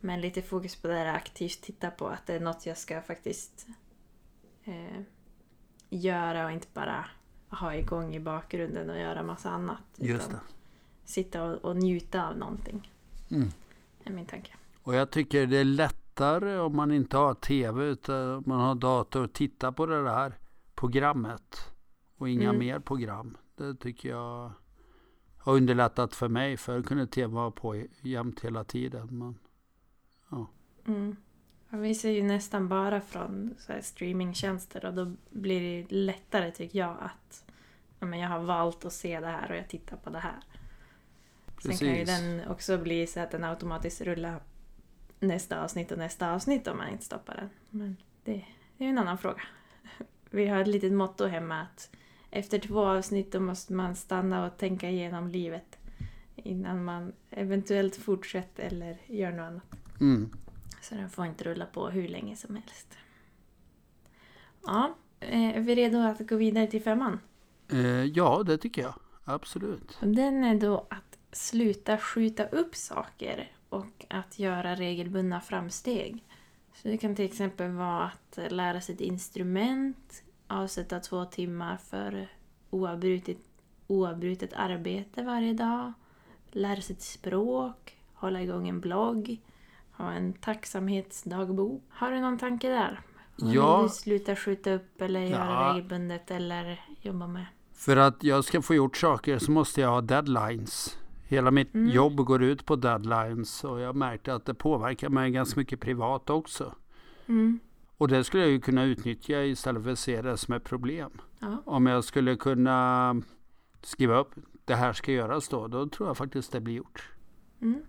[0.00, 3.02] men lite fokus på det här aktivt titta på att det är något jag ska
[3.02, 3.66] faktiskt
[4.64, 5.00] eh,
[5.88, 7.04] göra och inte bara
[7.48, 9.82] ha igång i bakgrunden och göra massa annat.
[9.96, 10.40] Just det.
[11.04, 12.92] Sitta och, och njuta av någonting.
[13.30, 13.52] Mm.
[14.04, 14.52] är min tanke.
[14.82, 15.64] Och jag tycker det är
[16.20, 20.32] lättare om man inte har tv utan man har dator att titta på det där
[20.74, 21.72] programmet
[22.16, 22.58] och inga Mm.
[22.58, 23.36] mer program.
[23.56, 24.52] Det tycker jag
[25.38, 26.56] har underlättat för mig.
[26.56, 29.08] Förr kunde tv vara på jämt hela tiden.
[29.10, 29.38] Men,
[30.86, 31.16] Mm.
[31.70, 36.96] Ja, vi ser ju nästan bara från streamingtjänster och då blir det lättare tycker jag
[37.00, 37.44] att
[38.00, 40.40] ja, men jag har valt att se det här och jag tittar på det här.
[41.62, 42.20] Sen kan ju Precis.
[42.20, 44.40] den också bli så att den automatiskt rullar
[45.20, 47.50] nästa avsnitt och nästa avsnitt om man inte stoppar den.
[47.70, 48.44] Men det,
[48.78, 49.42] det är en annan fråga.
[50.30, 51.90] Vi har ett litet motto hemma att
[52.30, 55.78] efter två avsnitt då måste man stanna och tänka igenom livet
[56.36, 60.00] innan man eventuellt fortsätter eller gör något annat.
[60.00, 60.30] mm.
[60.82, 62.96] Så den får inte rulla på hur länge som helst.
[64.66, 67.20] Ja, eh, är vi redo att gå vidare till femman?
[67.72, 68.94] eh, ja, det tycker jag.
[69.24, 69.98] Absolut.
[70.00, 76.24] Den är då att sluta skjuta upp saker och att göra regelbundna framsteg.
[76.74, 82.28] Så det kan till exempel vara att lära sig ett instrument, avsätta två timmar för
[82.70, 83.36] oavbrutet,
[83.86, 85.92] oavbrutet arbete varje dag,
[86.50, 89.40] lära sig ett språk, hålla igång en blogg,
[89.92, 91.82] ha en tacksamhetsdagbok.
[91.88, 93.00] Har du någon tanke där?
[93.36, 93.76] Vad Ja.
[93.76, 95.70] vill du sluta skjuta upp eller göra Ja.
[95.72, 97.46] regelbundet eller jobba med?
[97.74, 100.98] För att jag ska få gjort saker så måste jag ha deadlines.
[101.30, 101.90] Hela mitt Mm.
[101.90, 106.30] jobb går ut på deadlines och jag märkte att det påverkar mig ganska mycket privat
[106.30, 106.74] också.
[107.26, 107.60] Mm.
[107.96, 111.10] Och det skulle jag ju kunna utnyttja istället för att se det som ett problem.
[111.38, 111.62] Ja.
[111.66, 113.16] Om jag skulle kunna
[113.82, 117.08] skriva upp det här ska göras då, då tror jag faktiskt det blir gjort.
[117.60, 117.82] Mm.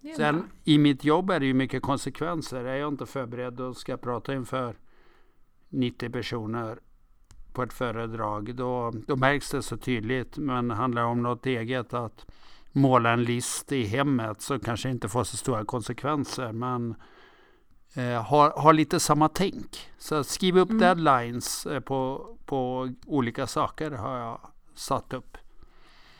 [0.00, 0.26] Det är bra.
[0.26, 2.64] Sen i mitt jobb är det ju mycket konsekvenser.
[2.64, 4.76] Är jag inte förberedd och ska prata inför
[5.68, 6.78] 90 personer
[7.52, 10.38] på ett föredrag, då, då märks det så tydligt.
[10.38, 12.26] Men handlar det om något eget, att
[12.72, 16.52] måla en list i hemmet, så kanske inte får så stora konsekvenser.
[16.52, 16.94] Men
[17.94, 19.88] eh, har, har lite samma tänk.
[19.98, 20.80] Så skriv upp mm.
[20.80, 24.40] deadlines eh, på, på olika saker har jag
[24.74, 25.38] satt upp.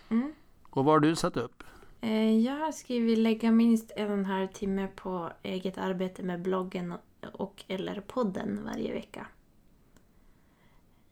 [0.09, 0.33] Mm.
[0.71, 1.63] Och vad har du satt upp?
[2.01, 6.43] Eh, jag har skrivit lägga minst en och en halv timme på eget arbete med
[6.43, 6.95] bloggen
[7.33, 9.27] och eller podden varje vecka.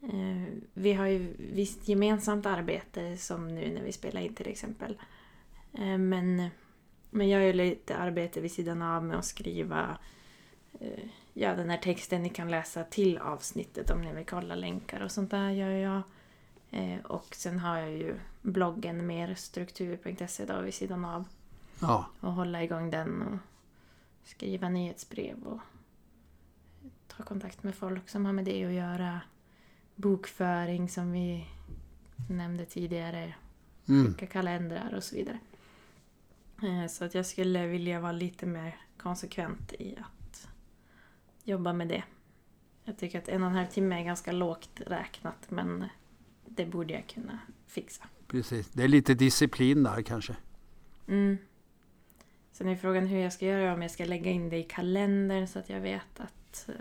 [0.02, 4.98] Eh, vi har ju visst gemensamt arbete som nu när vi spelar in till exempel.
[5.78, 6.48] Eh, men,
[7.10, 9.98] men jag gör lite arbete vid sidan av med att skriva
[11.38, 15.10] ja, den här texten ni kan läsa till avsnittet om ni vill kolla länkar och
[15.10, 16.02] sånt där gör jag.
[16.70, 21.24] Eh, och sen har jag ju bloggen merstruktur.se då vid sidan av.
[21.80, 22.06] Ja.
[22.20, 23.38] Och hålla igång den och
[24.24, 25.60] skriva nyhetsbrev och
[27.06, 29.20] ta kontakt med folk som har med det att göra.
[29.94, 31.46] Bokföring som vi
[32.30, 33.34] nämnde tidigare.
[33.88, 34.06] Mm.
[34.06, 35.38] Skicka kalendrar och så vidare.
[36.62, 40.48] Eh, så att jag skulle vilja vara lite mer konsekvent i att
[41.44, 42.04] jobba med det.
[42.84, 45.84] Jag tycker att en och en halv timme är ganska lågt räknat men
[46.44, 48.04] det borde jag kunna fixa.
[48.26, 50.36] Precis, det är lite disciplin där kanske.
[51.08, 51.38] Mm.
[52.52, 55.46] Sen är frågan hur jag ska göra, om jag ska lägga in det i kalendern
[55.46, 56.74] så att jag vet att eh,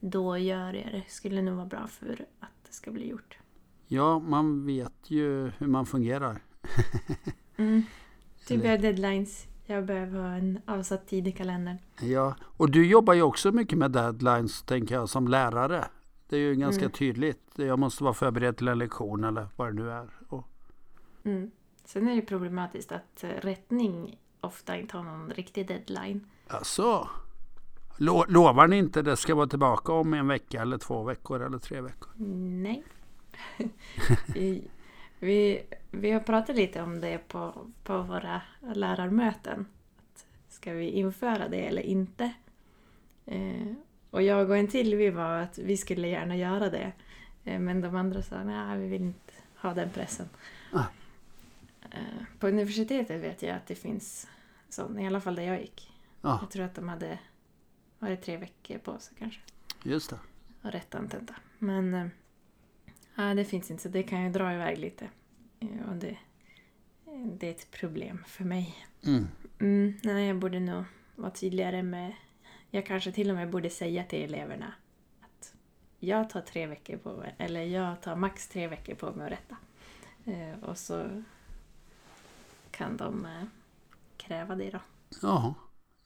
[0.00, 1.02] då gör jag det.
[1.08, 3.38] Skulle nog vara bra för att det ska bli gjort.
[3.86, 6.42] Ja, man vet ju hur man fungerar.
[7.56, 7.82] mm.
[8.48, 9.46] Typ jag deadlines.
[9.66, 11.78] Jag behöver ha en avsatt tid i kalendern.
[12.00, 15.84] Ja, och du jobbar ju också mycket med deadlines, tänker jag, som lärare.
[16.28, 16.92] Det är ju ganska mm.
[16.92, 17.52] tydligt.
[17.54, 20.08] Jag måste vara förberedd till en lektion eller vad det nu är.
[20.28, 20.48] Och...
[21.24, 21.50] Mm.
[21.84, 26.26] Sen är det problematiskt att eh, rättning ofta inte har någon riktig deadline.
[26.48, 27.08] Alltså,
[27.96, 31.58] Lo lovar ni inte det ska vara tillbaka om en vecka eller två veckor eller
[31.58, 32.12] tre veckor?
[32.16, 32.84] Nej.
[35.18, 38.42] vi, vi, har pratat lite om det på, på våra
[38.74, 39.66] lärarmöten.
[40.48, 42.32] Ska vi införa det eller inte?
[43.26, 43.72] Eh,
[44.10, 46.92] och jag och en till vi var att vi skulle gärna göra det.
[47.44, 50.28] Eh, men de andra sa nej, vi vill inte ha den pressen.
[50.72, 50.84] Ah.
[51.90, 54.28] Eh, på universitetet vet jag att det finns
[54.68, 55.92] sån, i alla fall där jag gick.
[56.20, 56.38] Ah.
[56.40, 57.18] Jag tror att de hade
[57.98, 59.40] var det tre veckor på sig kanske.
[59.82, 60.18] Just det.
[60.62, 61.34] Och rätta en tenta.
[61.58, 62.10] Men
[63.18, 65.08] äh, det finns inte så det kan ju dra iväg lite.
[65.60, 66.18] Och det,
[67.38, 68.76] det är ett problem för mig.
[69.06, 69.26] Mm.
[69.58, 70.84] Mm, nej, jag borde nog
[71.16, 72.12] vara tydligare med
[72.70, 74.72] jag kanske till och med borde säga till eleverna
[75.20, 75.54] att
[75.98, 79.32] jag tar tre veckor på mig, eller jag tar max tre veckor på mig att
[79.32, 79.56] rätta.
[80.24, 81.22] Eh, och så
[82.70, 83.44] kan de eh,
[84.16, 84.80] kräva det då.
[85.22, 85.54] Ja,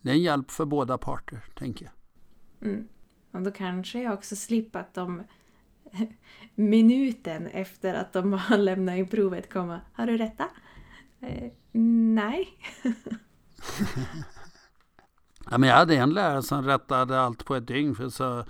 [0.01, 1.95] det är en hjälp för båda parter, tänker jag.
[2.71, 2.89] Mm.
[3.31, 5.23] Och då kanske jag också slipper att de
[6.55, 10.49] minuten efter att de har lämnat in provet komma Har du rätta?
[11.21, 12.49] Eh, nej.
[15.51, 17.95] Ja, men jag hade en lärare som rättade allt på ett dygn.
[17.95, 18.45] För så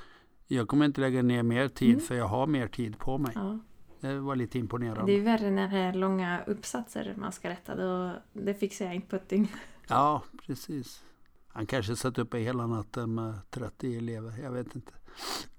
[0.47, 2.01] jag kommer inte lägga ner mer tid mm.
[2.01, 3.33] för jag har mer tid på mig.
[3.35, 3.59] Ja.
[4.01, 5.13] Det var lite imponerande.
[5.13, 7.77] Det är värre när det är långa uppsatser man ska rätta.
[7.77, 9.49] Då, det fixar jag inte på ett dygn.
[9.89, 11.03] Ja, precis.
[11.49, 14.35] Han kanske satt uppe hela natten med 30 elever.
[14.43, 14.93] Jag vet inte.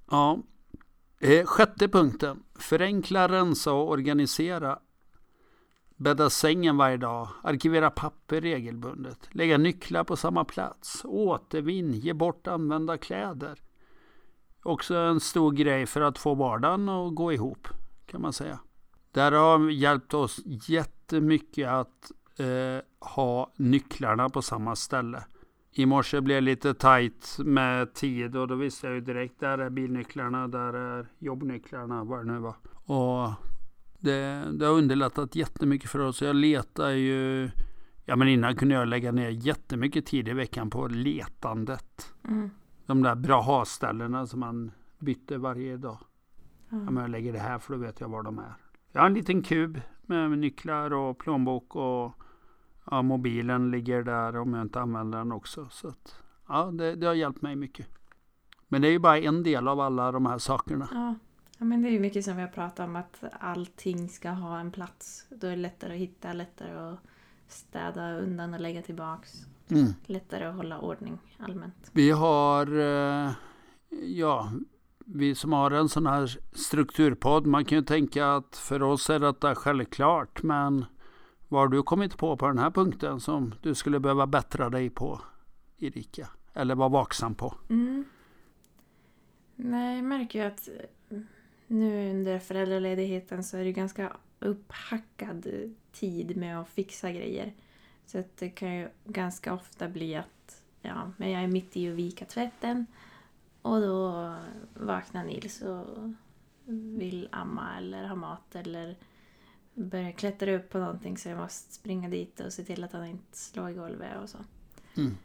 [0.09, 0.39] Ja.
[1.23, 2.43] Eh, sjätte punkten.
[2.55, 4.79] Förenkla, rensa och organisera
[5.95, 12.47] Bädda sängen varje dag, arkivera papper regelbundet, lägga nycklar på samma plats, återvinn, ge bort
[12.47, 13.59] använda kläder.
[14.63, 17.67] Också en stor grej för att få vardagen att gå ihop,
[18.05, 18.59] kan man säga.
[19.11, 25.23] Det har hjälpt oss jättemycket att eh, ha nycklarna på samma ställe.
[25.75, 29.57] I morse blev det lite tajt med tid och då visste jag ju direkt där
[29.57, 32.55] är bilnycklarna, där är jobbnycklarna, vad det nu var.
[32.73, 33.31] Och
[33.99, 36.21] det, det har underlättat jättemycket för oss.
[36.21, 37.49] Jag letar ju...
[38.05, 42.13] Ja men innan kunde jag lägga ner jättemycket tid i veckan på letandet.
[42.27, 42.49] Mm.
[42.85, 45.97] De där bra ha-ställena som man bytte varje dag.
[46.71, 46.83] Mm.
[46.83, 48.53] Ja, men jag lägger det här för då vet jag var de är.
[48.91, 52.13] Jag har en liten kub med nycklar och plånbok och
[52.91, 55.67] ja, mobilen ligger där om jag inte använder den också.
[55.71, 56.15] Så att,
[56.47, 57.87] ja, det, det har hjälpt mig mycket.
[58.67, 60.87] Men det är ju bara en del av alla de här sakerna.
[60.91, 61.15] Ja.
[61.57, 64.59] Ja, men det är ju mycket som vi har pratat om att allting ska ha
[64.59, 65.25] en plats.
[65.29, 66.99] Då är det lättare att hitta, lättare att
[67.47, 69.31] städa undan och lägga tillbaks.
[69.69, 69.93] Mm.
[70.05, 71.89] Lättare att hålla ordning allmänt.
[71.91, 73.31] Vi har, eh,
[74.01, 74.51] ja,
[75.05, 79.19] vi som har en sån här strukturpodd, man kan ju tänka att för oss är
[79.19, 80.85] detta självklart, men
[81.53, 84.89] vad har du kommit på på den här punkten som du skulle behöva bättra dig
[84.89, 85.21] på,
[85.77, 86.29] Erika?
[86.53, 87.55] Eller vara vaksam på?
[87.69, 88.05] Mm.
[89.55, 90.69] Nej, jag märker ju att
[91.09, 91.19] eh,
[91.67, 97.53] nu under föräldraledigheten så är det ganska upphackad eh, tid med att fixa grejer.
[98.05, 101.89] Så att det kan ju ganska ofta bli att ja, men jag är mitt i
[101.89, 102.85] att vika tvätten
[103.61, 104.35] och då
[104.73, 105.85] vaknar Nils och
[106.65, 108.95] vill amma eller ha mat eller
[109.73, 113.05] börjar klättra upp på någonting så jag måste springa dit och se till att han
[113.05, 114.37] inte slår i golvet och så.
[114.97, 115.17] Mm.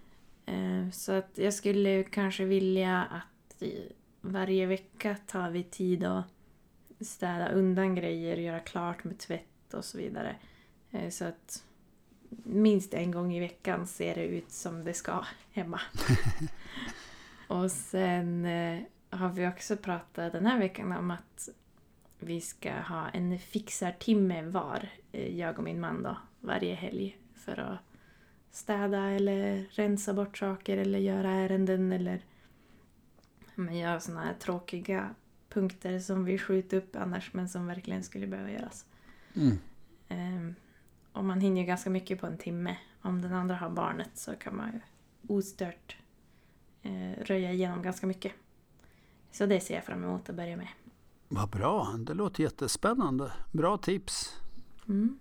[0.47, 3.63] Eh, Så att jag skulle kanske vilja att
[4.21, 6.25] varje vecka tar vi tid att
[7.01, 10.37] städa undan grejer, göra klart med tvätt och så vidare.
[10.91, 11.65] Eh, Så att
[12.45, 15.81] minst en gång i veckan ser det ut som det ska hemma.
[17.49, 18.81] och sen eh,
[19.11, 21.49] har vi också pratat den här veckan om att
[22.19, 27.61] vi ska ha en fixartimme var, eh, jag och min man då, varje helg för
[27.61, 27.79] att
[28.51, 32.21] städa eller rensa bort saker eller göra ärenden eller
[33.55, 35.15] men göra såna här tråkiga
[35.49, 38.87] punkter som vi skjuter upp annars men som verkligen skulle behöva göras.
[39.37, 39.59] Mm.
[40.09, 40.55] Ehm,
[41.13, 42.77] och man hinner ju ganska mycket på en timme.
[43.03, 44.81] Om den andra har barnet så kan man ju
[45.35, 45.97] ostört
[46.83, 48.33] eh, röja igenom ganska mycket.
[49.31, 50.69] Så det ser jag fram emot att börja med.
[51.29, 53.33] Vad bra, det låter jättespännande.
[53.53, 54.41] Bra tips.
[54.89, 55.19] Mm.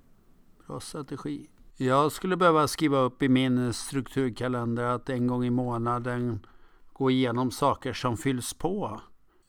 [0.68, 1.49] Bra strategi.
[1.78, 6.45] Jag skulle behöva skriva upp i min strukturkalender att en gång i månaden
[6.93, 9.01] gå igenom saker som fylls på.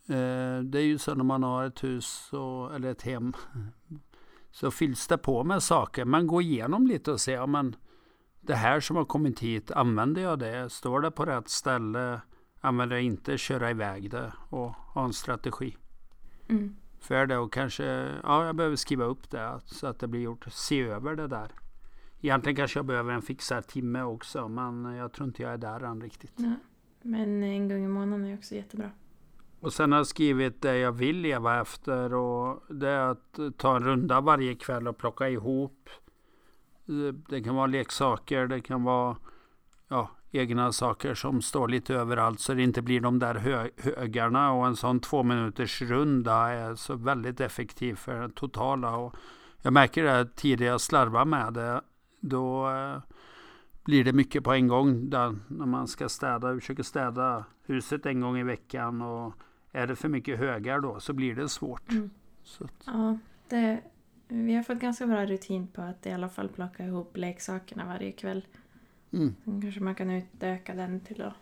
[0.06, 3.32] Eh, Det är ju så när man har ett hus och, eller ett hem.
[4.50, 6.04] Så fylls det på med saker.
[6.04, 7.76] Man går igenom lite och ser, ja, men
[8.40, 10.72] det här som har kommit hit, använder jag det?
[10.72, 12.20] Står det på rätt ställe?
[12.60, 13.38] Använder jag inte?
[13.38, 15.76] Köra iväg det och ha en strategi
[16.48, 16.76] Mm.
[17.00, 17.84] för det och kanske,
[18.22, 20.44] ja jag behöver skriva upp det så att det blir gjort.
[20.48, 21.50] Se över det där.
[22.20, 26.00] Egentligen kanske jag behöver en fixartimme också men jag tror inte jag är där än
[26.02, 26.32] riktigt.
[26.36, 26.52] Ja.
[27.02, 28.90] Men en gång i månaden är också jättebra.
[29.60, 33.76] Och sen har jag skrivit det jag vill leva efter och det är att ta
[33.76, 35.88] en runda varje kväll och plocka ihop.
[36.84, 39.16] Det- Det kan vara leksaker, det kan vara
[39.88, 44.52] ja, egna saker som står lite överallt så det inte blir de där hö högarna
[44.52, 48.96] och en sån två minuters runda är så väldigt effektiv för den totala.
[48.96, 49.14] Och
[49.62, 51.80] jag märker det tidigare jag slarvar med det
[52.20, 52.98] då eh,
[53.84, 58.20] blir det mycket på en gång där, när man ska städa, försöker städa huset en
[58.20, 59.32] gång i veckan och
[59.72, 61.90] är det för mycket högar då så blir det svårt.
[61.90, 62.10] Mm.
[62.84, 63.18] Ja,
[63.48, 63.80] det,
[64.28, 68.12] vi har fått ganska bra rutin på att i alla fall plocka ihop leksakerna varje
[68.12, 68.46] kväll.
[69.12, 71.34] Mm, Sen kanske man kan utöka den till att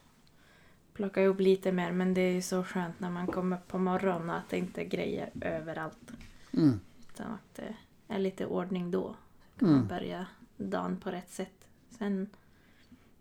[0.93, 1.93] plocka ihop lite mer.
[1.93, 4.85] Men det är ju så skönt när man kommer på morgonen att det inte är
[4.85, 6.13] grejer överallt.
[6.53, 6.81] mm,
[7.13, 7.75] Utan att det
[8.09, 9.17] är lite ordning då.
[9.53, 9.79] Så kan Mm.
[9.81, 11.69] man börja dagen på rätt sätt.
[11.91, 12.27] Sen,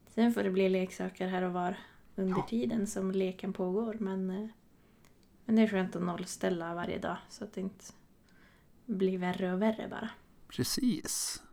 [0.08, 1.76] sen får det bli leksaker här och var
[2.16, 2.46] under Ja.
[2.50, 3.93] tiden som leken pågår.
[4.00, 4.48] Men, eh,
[5.46, 7.86] men det är skönt att nollställa varje dag så att det inte
[8.86, 10.10] blir värre och värre bara.
[10.48, 11.43] precis.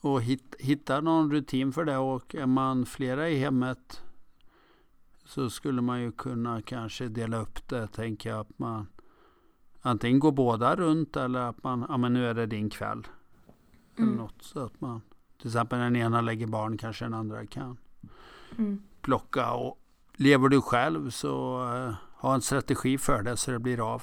[0.00, 4.02] Och hit, hitta någon rutin för det och är man flera i hemmet
[5.24, 7.86] så skulle man ju kunna kanske dela upp det.
[7.86, 8.86] Tänker jag att man
[9.80, 13.06] antingen går båda runt eller att man, ja men nu är det din kväll.
[13.96, 14.18] Eller Mm.
[14.18, 15.00] något så att man,
[15.38, 17.76] till exempel den ena lägger barn kanske den andra kan
[18.58, 18.82] Mm.
[19.00, 19.78] plocka och
[20.16, 24.02] lever du själv så eh, ha en strategi för det så det blir av.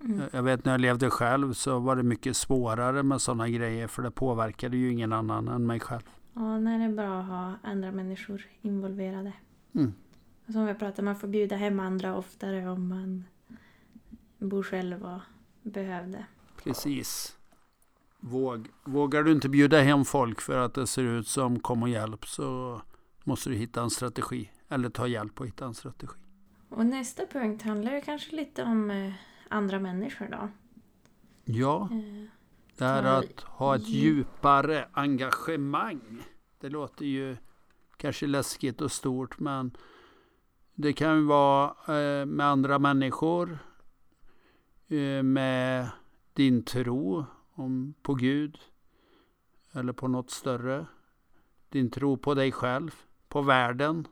[0.00, 0.22] Mm.
[0.32, 4.02] Jag vet när jag levde själv så var det mycket svårare med sådana grejer för
[4.02, 6.02] det påverkade ju ingen annan än mig själv.
[6.34, 9.32] Ja, nej, det är bra att ha andra människor involverade.
[9.74, 9.92] Mm.
[10.52, 13.24] Som vi pratade man får bjuda hem andra oftare om man
[14.38, 15.20] bor själv och
[15.62, 16.26] behövde.
[16.62, 17.36] Precis.
[18.20, 21.88] Våg, vågar du inte bjuda hem folk för att det ser ut som kom och
[21.88, 22.80] hjälp så
[23.24, 24.50] måste du hitta en strategi.
[24.68, 26.18] Eller ta hjälp och hitta en strategi.
[26.68, 29.12] Och nästa punkt handlar kanske lite om eh,
[29.50, 30.48] andra människor då.
[31.44, 31.98] Ja, Eh,
[32.78, 36.22] det är Ta att ha ett djup- djupare engagemang.
[36.60, 37.36] Det låter ju
[37.96, 39.76] kanske läskigt och stort men
[40.74, 43.58] det kan ju vara eh, med andra människor,
[44.88, 45.88] eh, med
[46.32, 48.58] din tro om, på Gud
[49.72, 50.86] eller på något större.
[51.68, 52.94] Din tro på dig själv,
[53.28, 54.08] på världen.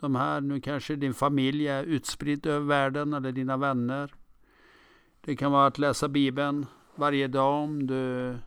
[0.00, 4.14] De här, nu kanske din familj är utspridd över världen eller dina vänner.
[5.24, 8.38] Det kan vara att läsa Bibeln varje dag om du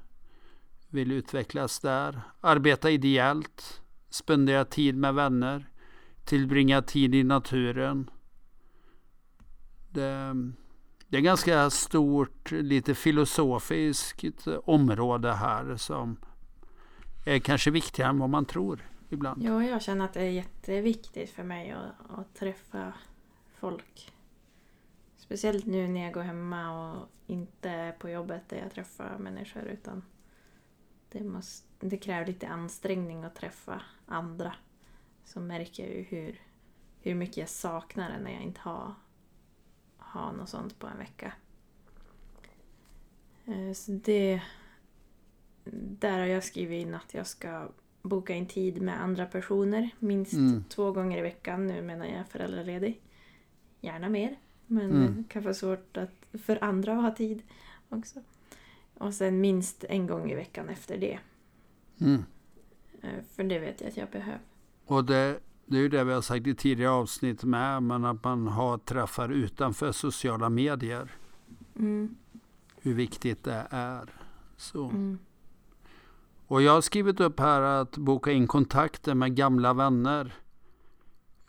[0.89, 2.21] vill utvecklas där.
[2.41, 5.69] Arbeta ideellt, spendera tid med vänner,
[6.25, 8.09] tillbringa tid i naturen.
[9.89, 10.35] Det,
[11.07, 16.17] det är ganska stort, lite filosofiskt område här som
[17.25, 19.43] är kanske viktigare än vad man tror ibland.
[19.43, 22.93] Jo, jag känner att det är jätteviktigt för mig att, att träffa
[23.59, 24.11] folk.
[25.25, 29.63] Speciellt nu när jag går hemma och inte är på jobbet där jag träffar människor
[29.63, 30.03] utan
[31.09, 34.55] det, måste, det kräver lite ansträngning att träffa andra.
[35.23, 36.41] Så märker jag ju hur,
[37.01, 38.93] hur mycket jag saknar det när jag inte har,
[39.97, 41.33] har något sånt på en vecka.
[43.45, 44.41] Eh, Så det...
[45.73, 47.69] Där har jag skrivit in att jag ska
[48.01, 50.63] boka in tid med andra personer minst Mm.
[50.69, 53.01] två gånger i veckan nu medan jag är föräldraledig.
[53.81, 55.15] Gärna mer, men Mm.
[55.17, 57.41] det kan vara svårt att, för andra att ha tid
[57.89, 58.19] också.
[58.97, 61.19] Och sen minst en gång i veckan efter det.
[62.01, 62.23] Mm.
[63.01, 64.39] Eh, För det vet jag att jag behöver.
[64.85, 68.23] Och det, det är ju det vi har sagt i tidigare avsnitt med, men att
[68.23, 71.11] man har träffar utanför sociala medier.
[71.75, 72.15] Mm.
[72.81, 74.09] Hur viktigt det är.
[74.57, 74.89] Så.
[74.89, 75.19] Mm.
[76.47, 80.33] Och jag har skrivit upp här att boka in kontakter med gamla vänner.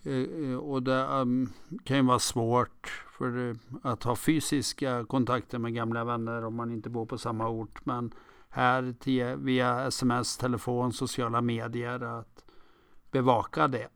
[0.03, 0.13] Eh,
[0.51, 1.53] eh, Och det um,
[1.85, 6.71] kan ju vara svårt för det, att ha fysiska kontakter med gamla vänner om man
[6.73, 7.87] inte bor på samma ort.
[7.87, 8.15] Men
[8.49, 12.45] här till, via sms, telefon, sociala medier att
[13.11, 13.89] bevaka det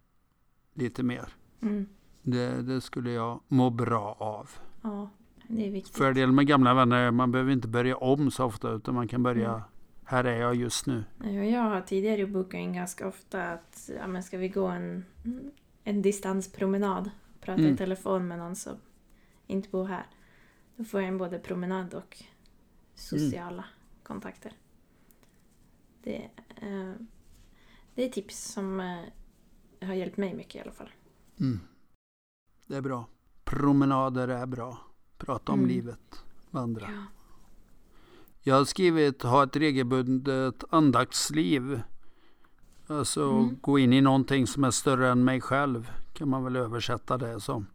[0.74, 1.28] lite mer.
[1.62, 1.86] Mm.
[2.22, 4.50] Det, det skulle jag må bra av.
[4.82, 5.10] Ja,
[5.48, 5.96] det är viktigt.
[5.96, 9.08] Fördelen med gamla vänner är att man behöver inte börja om så ofta utan man
[9.08, 9.62] kan börja Mm.
[10.04, 11.04] här är jag just nu.
[11.24, 15.04] Ja, Jag har tidigare bokat in ganska ofta att ja, men ska vi gå en,
[15.84, 17.10] en distanspromenad.
[17.40, 17.74] Prata Mm.
[17.74, 18.72] i telefon med någon som
[19.50, 20.06] inte bor här.
[20.76, 22.16] Då får jag in både promenad och
[22.94, 23.64] sociala
[24.02, 24.52] kontakter.
[26.02, 26.92] Det, eh,
[27.94, 30.90] det är tips som eh, har hjälpt mig mycket i alla fall.
[31.40, 31.60] Mm.
[32.66, 33.06] Det är bra.
[33.44, 34.78] Promenader är bra.
[35.18, 35.68] Prata om Mm.
[35.70, 36.24] livet.
[36.50, 36.86] Vandra.
[36.90, 37.04] Ja.
[38.42, 41.80] Jag har skrivit ha ett regelbundet andaktsliv.
[42.86, 43.58] Alltså Mm.
[43.60, 45.90] gå in i någonting som är större än mig själv.
[46.12, 47.66] Kan man väl översätta det som.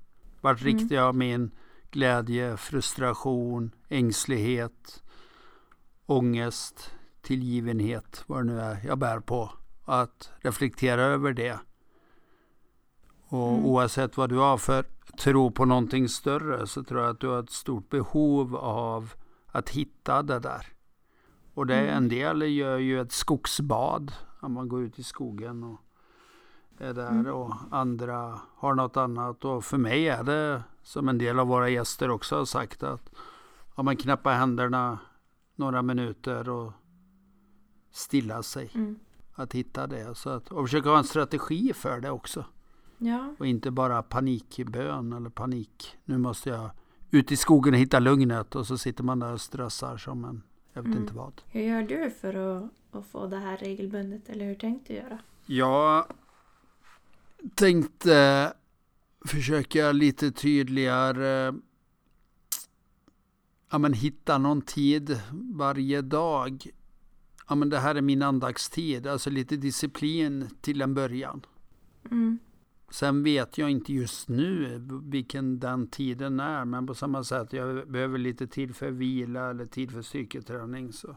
[0.41, 0.77] Vart Mm.
[0.77, 1.51] riktar jag min
[1.95, 5.03] glädje, frustration, ängslighet,
[6.05, 6.91] ångest,
[7.21, 9.51] tillgivenhet, vad det nu är jag bär på.
[9.85, 11.59] Att reflektera över det.
[13.27, 13.65] Och Mm.
[13.65, 14.85] oavsett vad du har för
[15.19, 19.13] tro på någonting större så tror jag att du har ett stort behov av
[19.47, 20.67] att hitta det där.
[21.53, 21.97] Och det, Mm.
[21.97, 24.11] en del gör ju ett skogsbad.
[24.41, 25.79] Om man går ut i skogen och
[26.79, 27.33] är där Mm.
[27.33, 29.45] och andra har något annat.
[29.45, 33.09] Och för mig är det som en del av våra gäster också har sagt att
[33.75, 34.99] om man knappar händerna
[35.55, 36.71] några minuter och
[37.91, 38.71] stilla sig.
[38.75, 38.99] Mm.
[39.33, 40.15] Att hitta det.
[40.15, 42.45] Så att, och försöka ha en strategi för det också.
[42.97, 45.97] ja, Och inte bara panikbön eller panik.
[46.05, 46.69] Nu måste jag
[47.11, 50.43] ut i skogen och hitta lugnet och så sitter man där och stressar som en,
[50.73, 51.01] jag vet Mm.
[51.01, 51.41] inte vad.
[51.47, 54.29] hur gör du för att, att få det här regelbundet?
[54.29, 55.19] Eller hur tänkte du göra?
[55.45, 56.05] Jag
[57.55, 58.53] tänkte
[59.25, 61.53] försöka lite tydligare
[63.71, 66.67] ja, men hitta någon tid varje dag.
[67.47, 71.45] Ja, men det här är min andagstid, alltså lite disciplin till en början.
[72.11, 72.39] Mm.
[72.89, 77.91] Sen vet jag inte just nu vilken den tiden är, men på samma sätt jag
[77.91, 80.93] behöver lite tid för vila eller tid för styrketräning.
[80.93, 81.15] Så.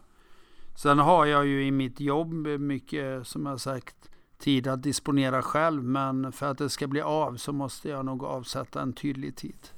[0.77, 5.85] Sen har jag ju i mitt jobb mycket, som jag sagt, tid att disponera själv,
[5.85, 9.69] men för att det ska bli av så måste jag nog avsätta en tydlig tid.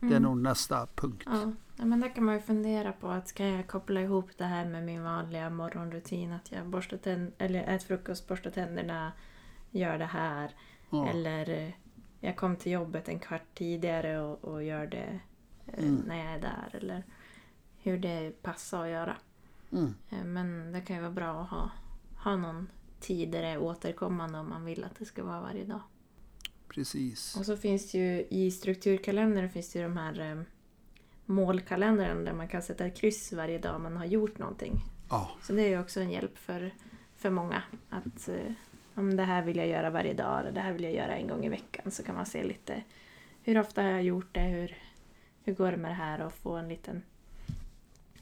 [0.00, 0.22] Det är Mm.
[0.22, 1.22] nog nästa punkt.
[1.26, 4.44] Ja, ja, men där kan man ju fundera på att ska jag koppla ihop det
[4.44, 6.32] här med min vanliga morgonrutin?
[6.32, 9.12] Att jag borstar tänd- eller äter frukost, borstar tänderna,
[9.70, 10.50] gör det här.
[10.90, 11.08] Ja.
[11.08, 11.70] Eller eh,
[12.20, 15.20] jag kom till jobbet en kvart tidigare och, och gör det
[15.66, 16.02] eh, Mm.
[16.06, 16.68] när jag är där.
[16.72, 17.02] Eller
[17.78, 19.16] hur det passar att göra.
[19.72, 19.94] Mm.
[20.10, 21.70] Eh, Men det kan ju vara bra att ha,
[22.24, 22.68] ha någon
[23.02, 25.80] tid där det är återkommande om man vill att det ska vara varje dag.
[26.68, 27.36] Precis.
[27.36, 30.42] Och så finns det ju i strukturkalendern finns ju de här eh,
[31.26, 34.80] målkalendern där man kan sätta ett kryss varje dag man har gjort någonting.
[35.10, 36.74] Ja, Så det är ju också en hjälp för,
[37.16, 37.62] för många.
[37.90, 38.52] Att eh,
[38.94, 41.28] om det här vill jag göra varje dag eller det här vill jag göra en
[41.28, 42.82] gång i veckan så kan man se lite
[43.42, 44.76] hur ofta har jag gjort det, hur,
[45.44, 47.02] hur går det med det här och få en liten,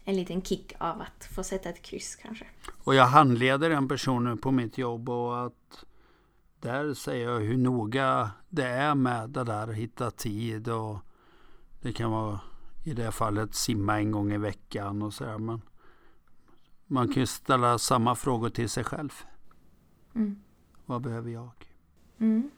[0.05, 2.47] en liten kick av att få sätta ett kryss kanske.
[2.85, 5.85] och jag handleder en person nu på mitt jobb och att
[6.61, 10.99] där säger jag hur noga det är med det där att hitta tid och
[11.81, 12.41] det kan vara
[12.85, 15.39] i det fallet simma en gång i veckan och sådär.
[15.39, 15.63] Men
[16.87, 19.13] man kan ju ställa samma frågor till sig själv.
[20.15, 20.43] Mm.
[20.87, 21.51] Vad behöver jag?
[22.19, 22.51] Mm.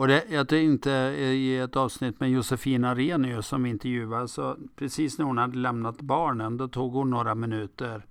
[0.00, 5.18] Och det, jag tänkte i ett avsnitt med Josefina Renius som vi intervjuade, så precis
[5.18, 8.06] när hon hade lämnat barnen, då tog hon några minuter,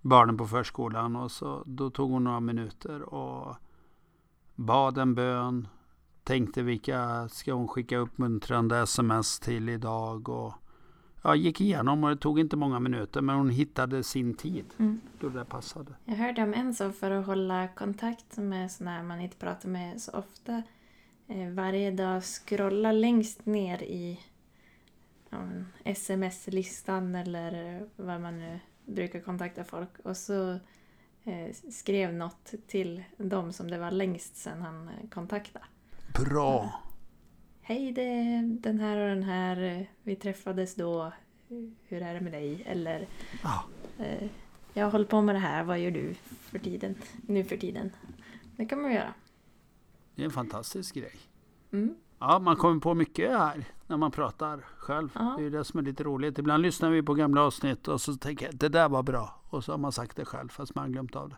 [0.00, 3.56] barnen på förskolan, och så då tog hon några minuter och
[4.54, 5.68] bad en bön,
[6.24, 10.28] tänkte vilka ska hon skicka uppmuntrande sms till idag.
[10.28, 10.54] Och
[11.22, 15.00] jag gick igenom och det tog inte många minuter men hon hittade sin tid Mm.
[15.20, 15.92] då det passade.
[16.04, 20.02] Jag hörde om en som för att hålla kontakt med sådana man inte pratar med
[20.02, 20.60] så ofta eh,
[21.54, 24.20] varje dag scrolla längst ner i
[25.84, 30.52] sms-listan eller vad man nu brukar kontakta folk och så
[31.24, 35.64] eh, skrev något till dem som det var längst sedan han eh, kontaktade.
[36.24, 36.82] Bra!
[37.62, 39.62] Hej, det är den här och den här.
[39.62, 41.12] eh, Vi träffades då.
[41.88, 42.62] Hur är det med dig?
[42.66, 43.06] Eller
[43.42, 43.64] Ja.
[44.04, 44.28] eh,
[44.74, 45.64] jag håller på med det här.
[45.64, 46.94] Vad gör du för tiden?
[47.26, 47.90] Nu för tiden.
[48.56, 49.14] Det kan man göra.
[50.16, 51.14] Det är en fantastisk grej.
[51.72, 51.94] Mm.
[52.18, 55.08] Ja, man kommer på mycket här när man pratar själv.
[55.14, 55.34] Ja.
[55.38, 56.38] Det är det som är lite roligt.
[56.38, 59.40] Ibland lyssnar vi på gamla avsnitt och så tänker jag det där var bra.
[59.48, 61.36] Och så har man sagt det själv fast man har glömt av det.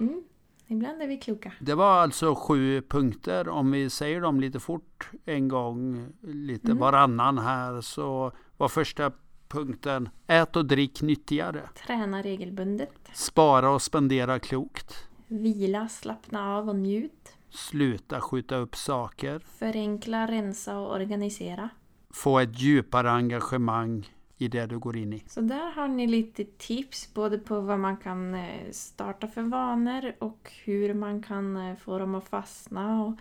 [0.00, 0.22] Mm.
[0.66, 1.52] Ibland är vi kloka.
[1.60, 3.48] Det var alltså sju punkter.
[3.48, 6.78] Om vi säger dem lite fort en gång, lite Mm.
[6.78, 9.12] varannan här, så var första
[9.48, 11.68] punkten ät och drick nyttigare.
[11.86, 12.92] Träna regelbundet.
[13.14, 14.94] Spara och spendera klokt.
[15.26, 17.32] Vila, slappna av och njut.
[17.50, 19.38] Sluta skjuta upp saker.
[19.38, 21.68] Förenkla, rensa och organisera.
[22.10, 25.22] Få ett djupare engagemang i det du går in i.
[25.26, 30.14] Så där har ni lite tips både på vad man kan eh, starta för vanor
[30.18, 33.02] och hur man kan eh, få dem att fastna.
[33.04, 33.14] Och,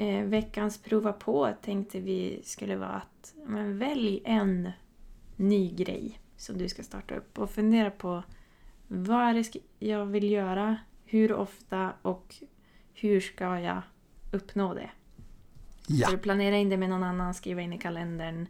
[0.00, 4.70] eh, veckans prova på tänkte vi skulle vara att men välj en
[5.36, 8.22] ny grej som du ska starta upp och fundera på
[8.88, 12.34] vad är det jag vill göra, hur ofta och
[13.00, 13.82] hur ska jag
[14.32, 14.90] uppnå det.
[15.86, 18.46] Ja, Så du planera in det med någon annan, skriva in i kalendern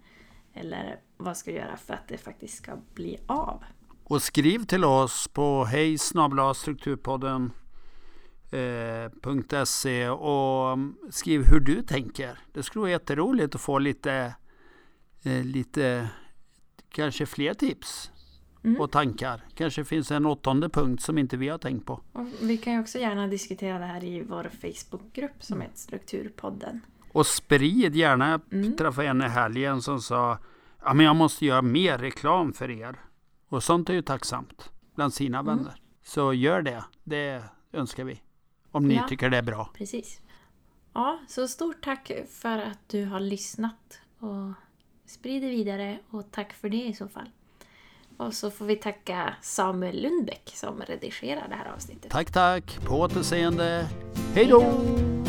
[0.54, 3.64] eller vad ska du göra för att det faktiskt ska bli av?
[4.10, 7.52] och skriv till oss på hej strukturpodden
[8.50, 12.38] eh, .se och mm, skriv hur du tänker.
[12.52, 14.34] Det skulle vara jätteroligt att få lite,
[15.22, 16.08] eh, lite
[16.88, 18.10] kanske fler tips
[18.64, 18.80] Mm.
[18.80, 19.44] och tankar.
[19.54, 22.00] Kanske finns en åttonde punkt som inte vi har tänkt på.
[22.12, 26.80] Och vi kan ju också gärna diskutera det här i vår Facebookgrupp som heter Strukturpodden.
[27.12, 28.40] Och sprid gärna.
[28.52, 28.76] Mm.
[28.76, 30.38] Träffade en i helgen som sa
[30.84, 32.96] ja, men jag måste göra mer reklam för er.
[33.48, 35.56] Och sånt är ju tacksamt bland sina Mm.
[35.56, 35.74] vänner.
[36.02, 36.84] Så gör det.
[37.04, 37.42] Det
[37.72, 38.20] önskar vi.
[38.70, 39.08] Om ni Ja.
[39.08, 39.70] tycker det är bra.
[39.74, 40.20] Precis.
[40.94, 44.52] Ja, så stort tack för att du har lyssnat och
[45.06, 47.28] sprid det vidare och tack för det i så fall.
[48.20, 52.10] Och så får vi tacka Samuel Lundbäck som redigerar det här avsnittet.
[52.10, 52.78] Tack, tack.
[52.86, 53.86] På återseende.
[54.34, 54.60] Hej då!
[54.60, 54.72] Hej
[55.14, 55.19] då!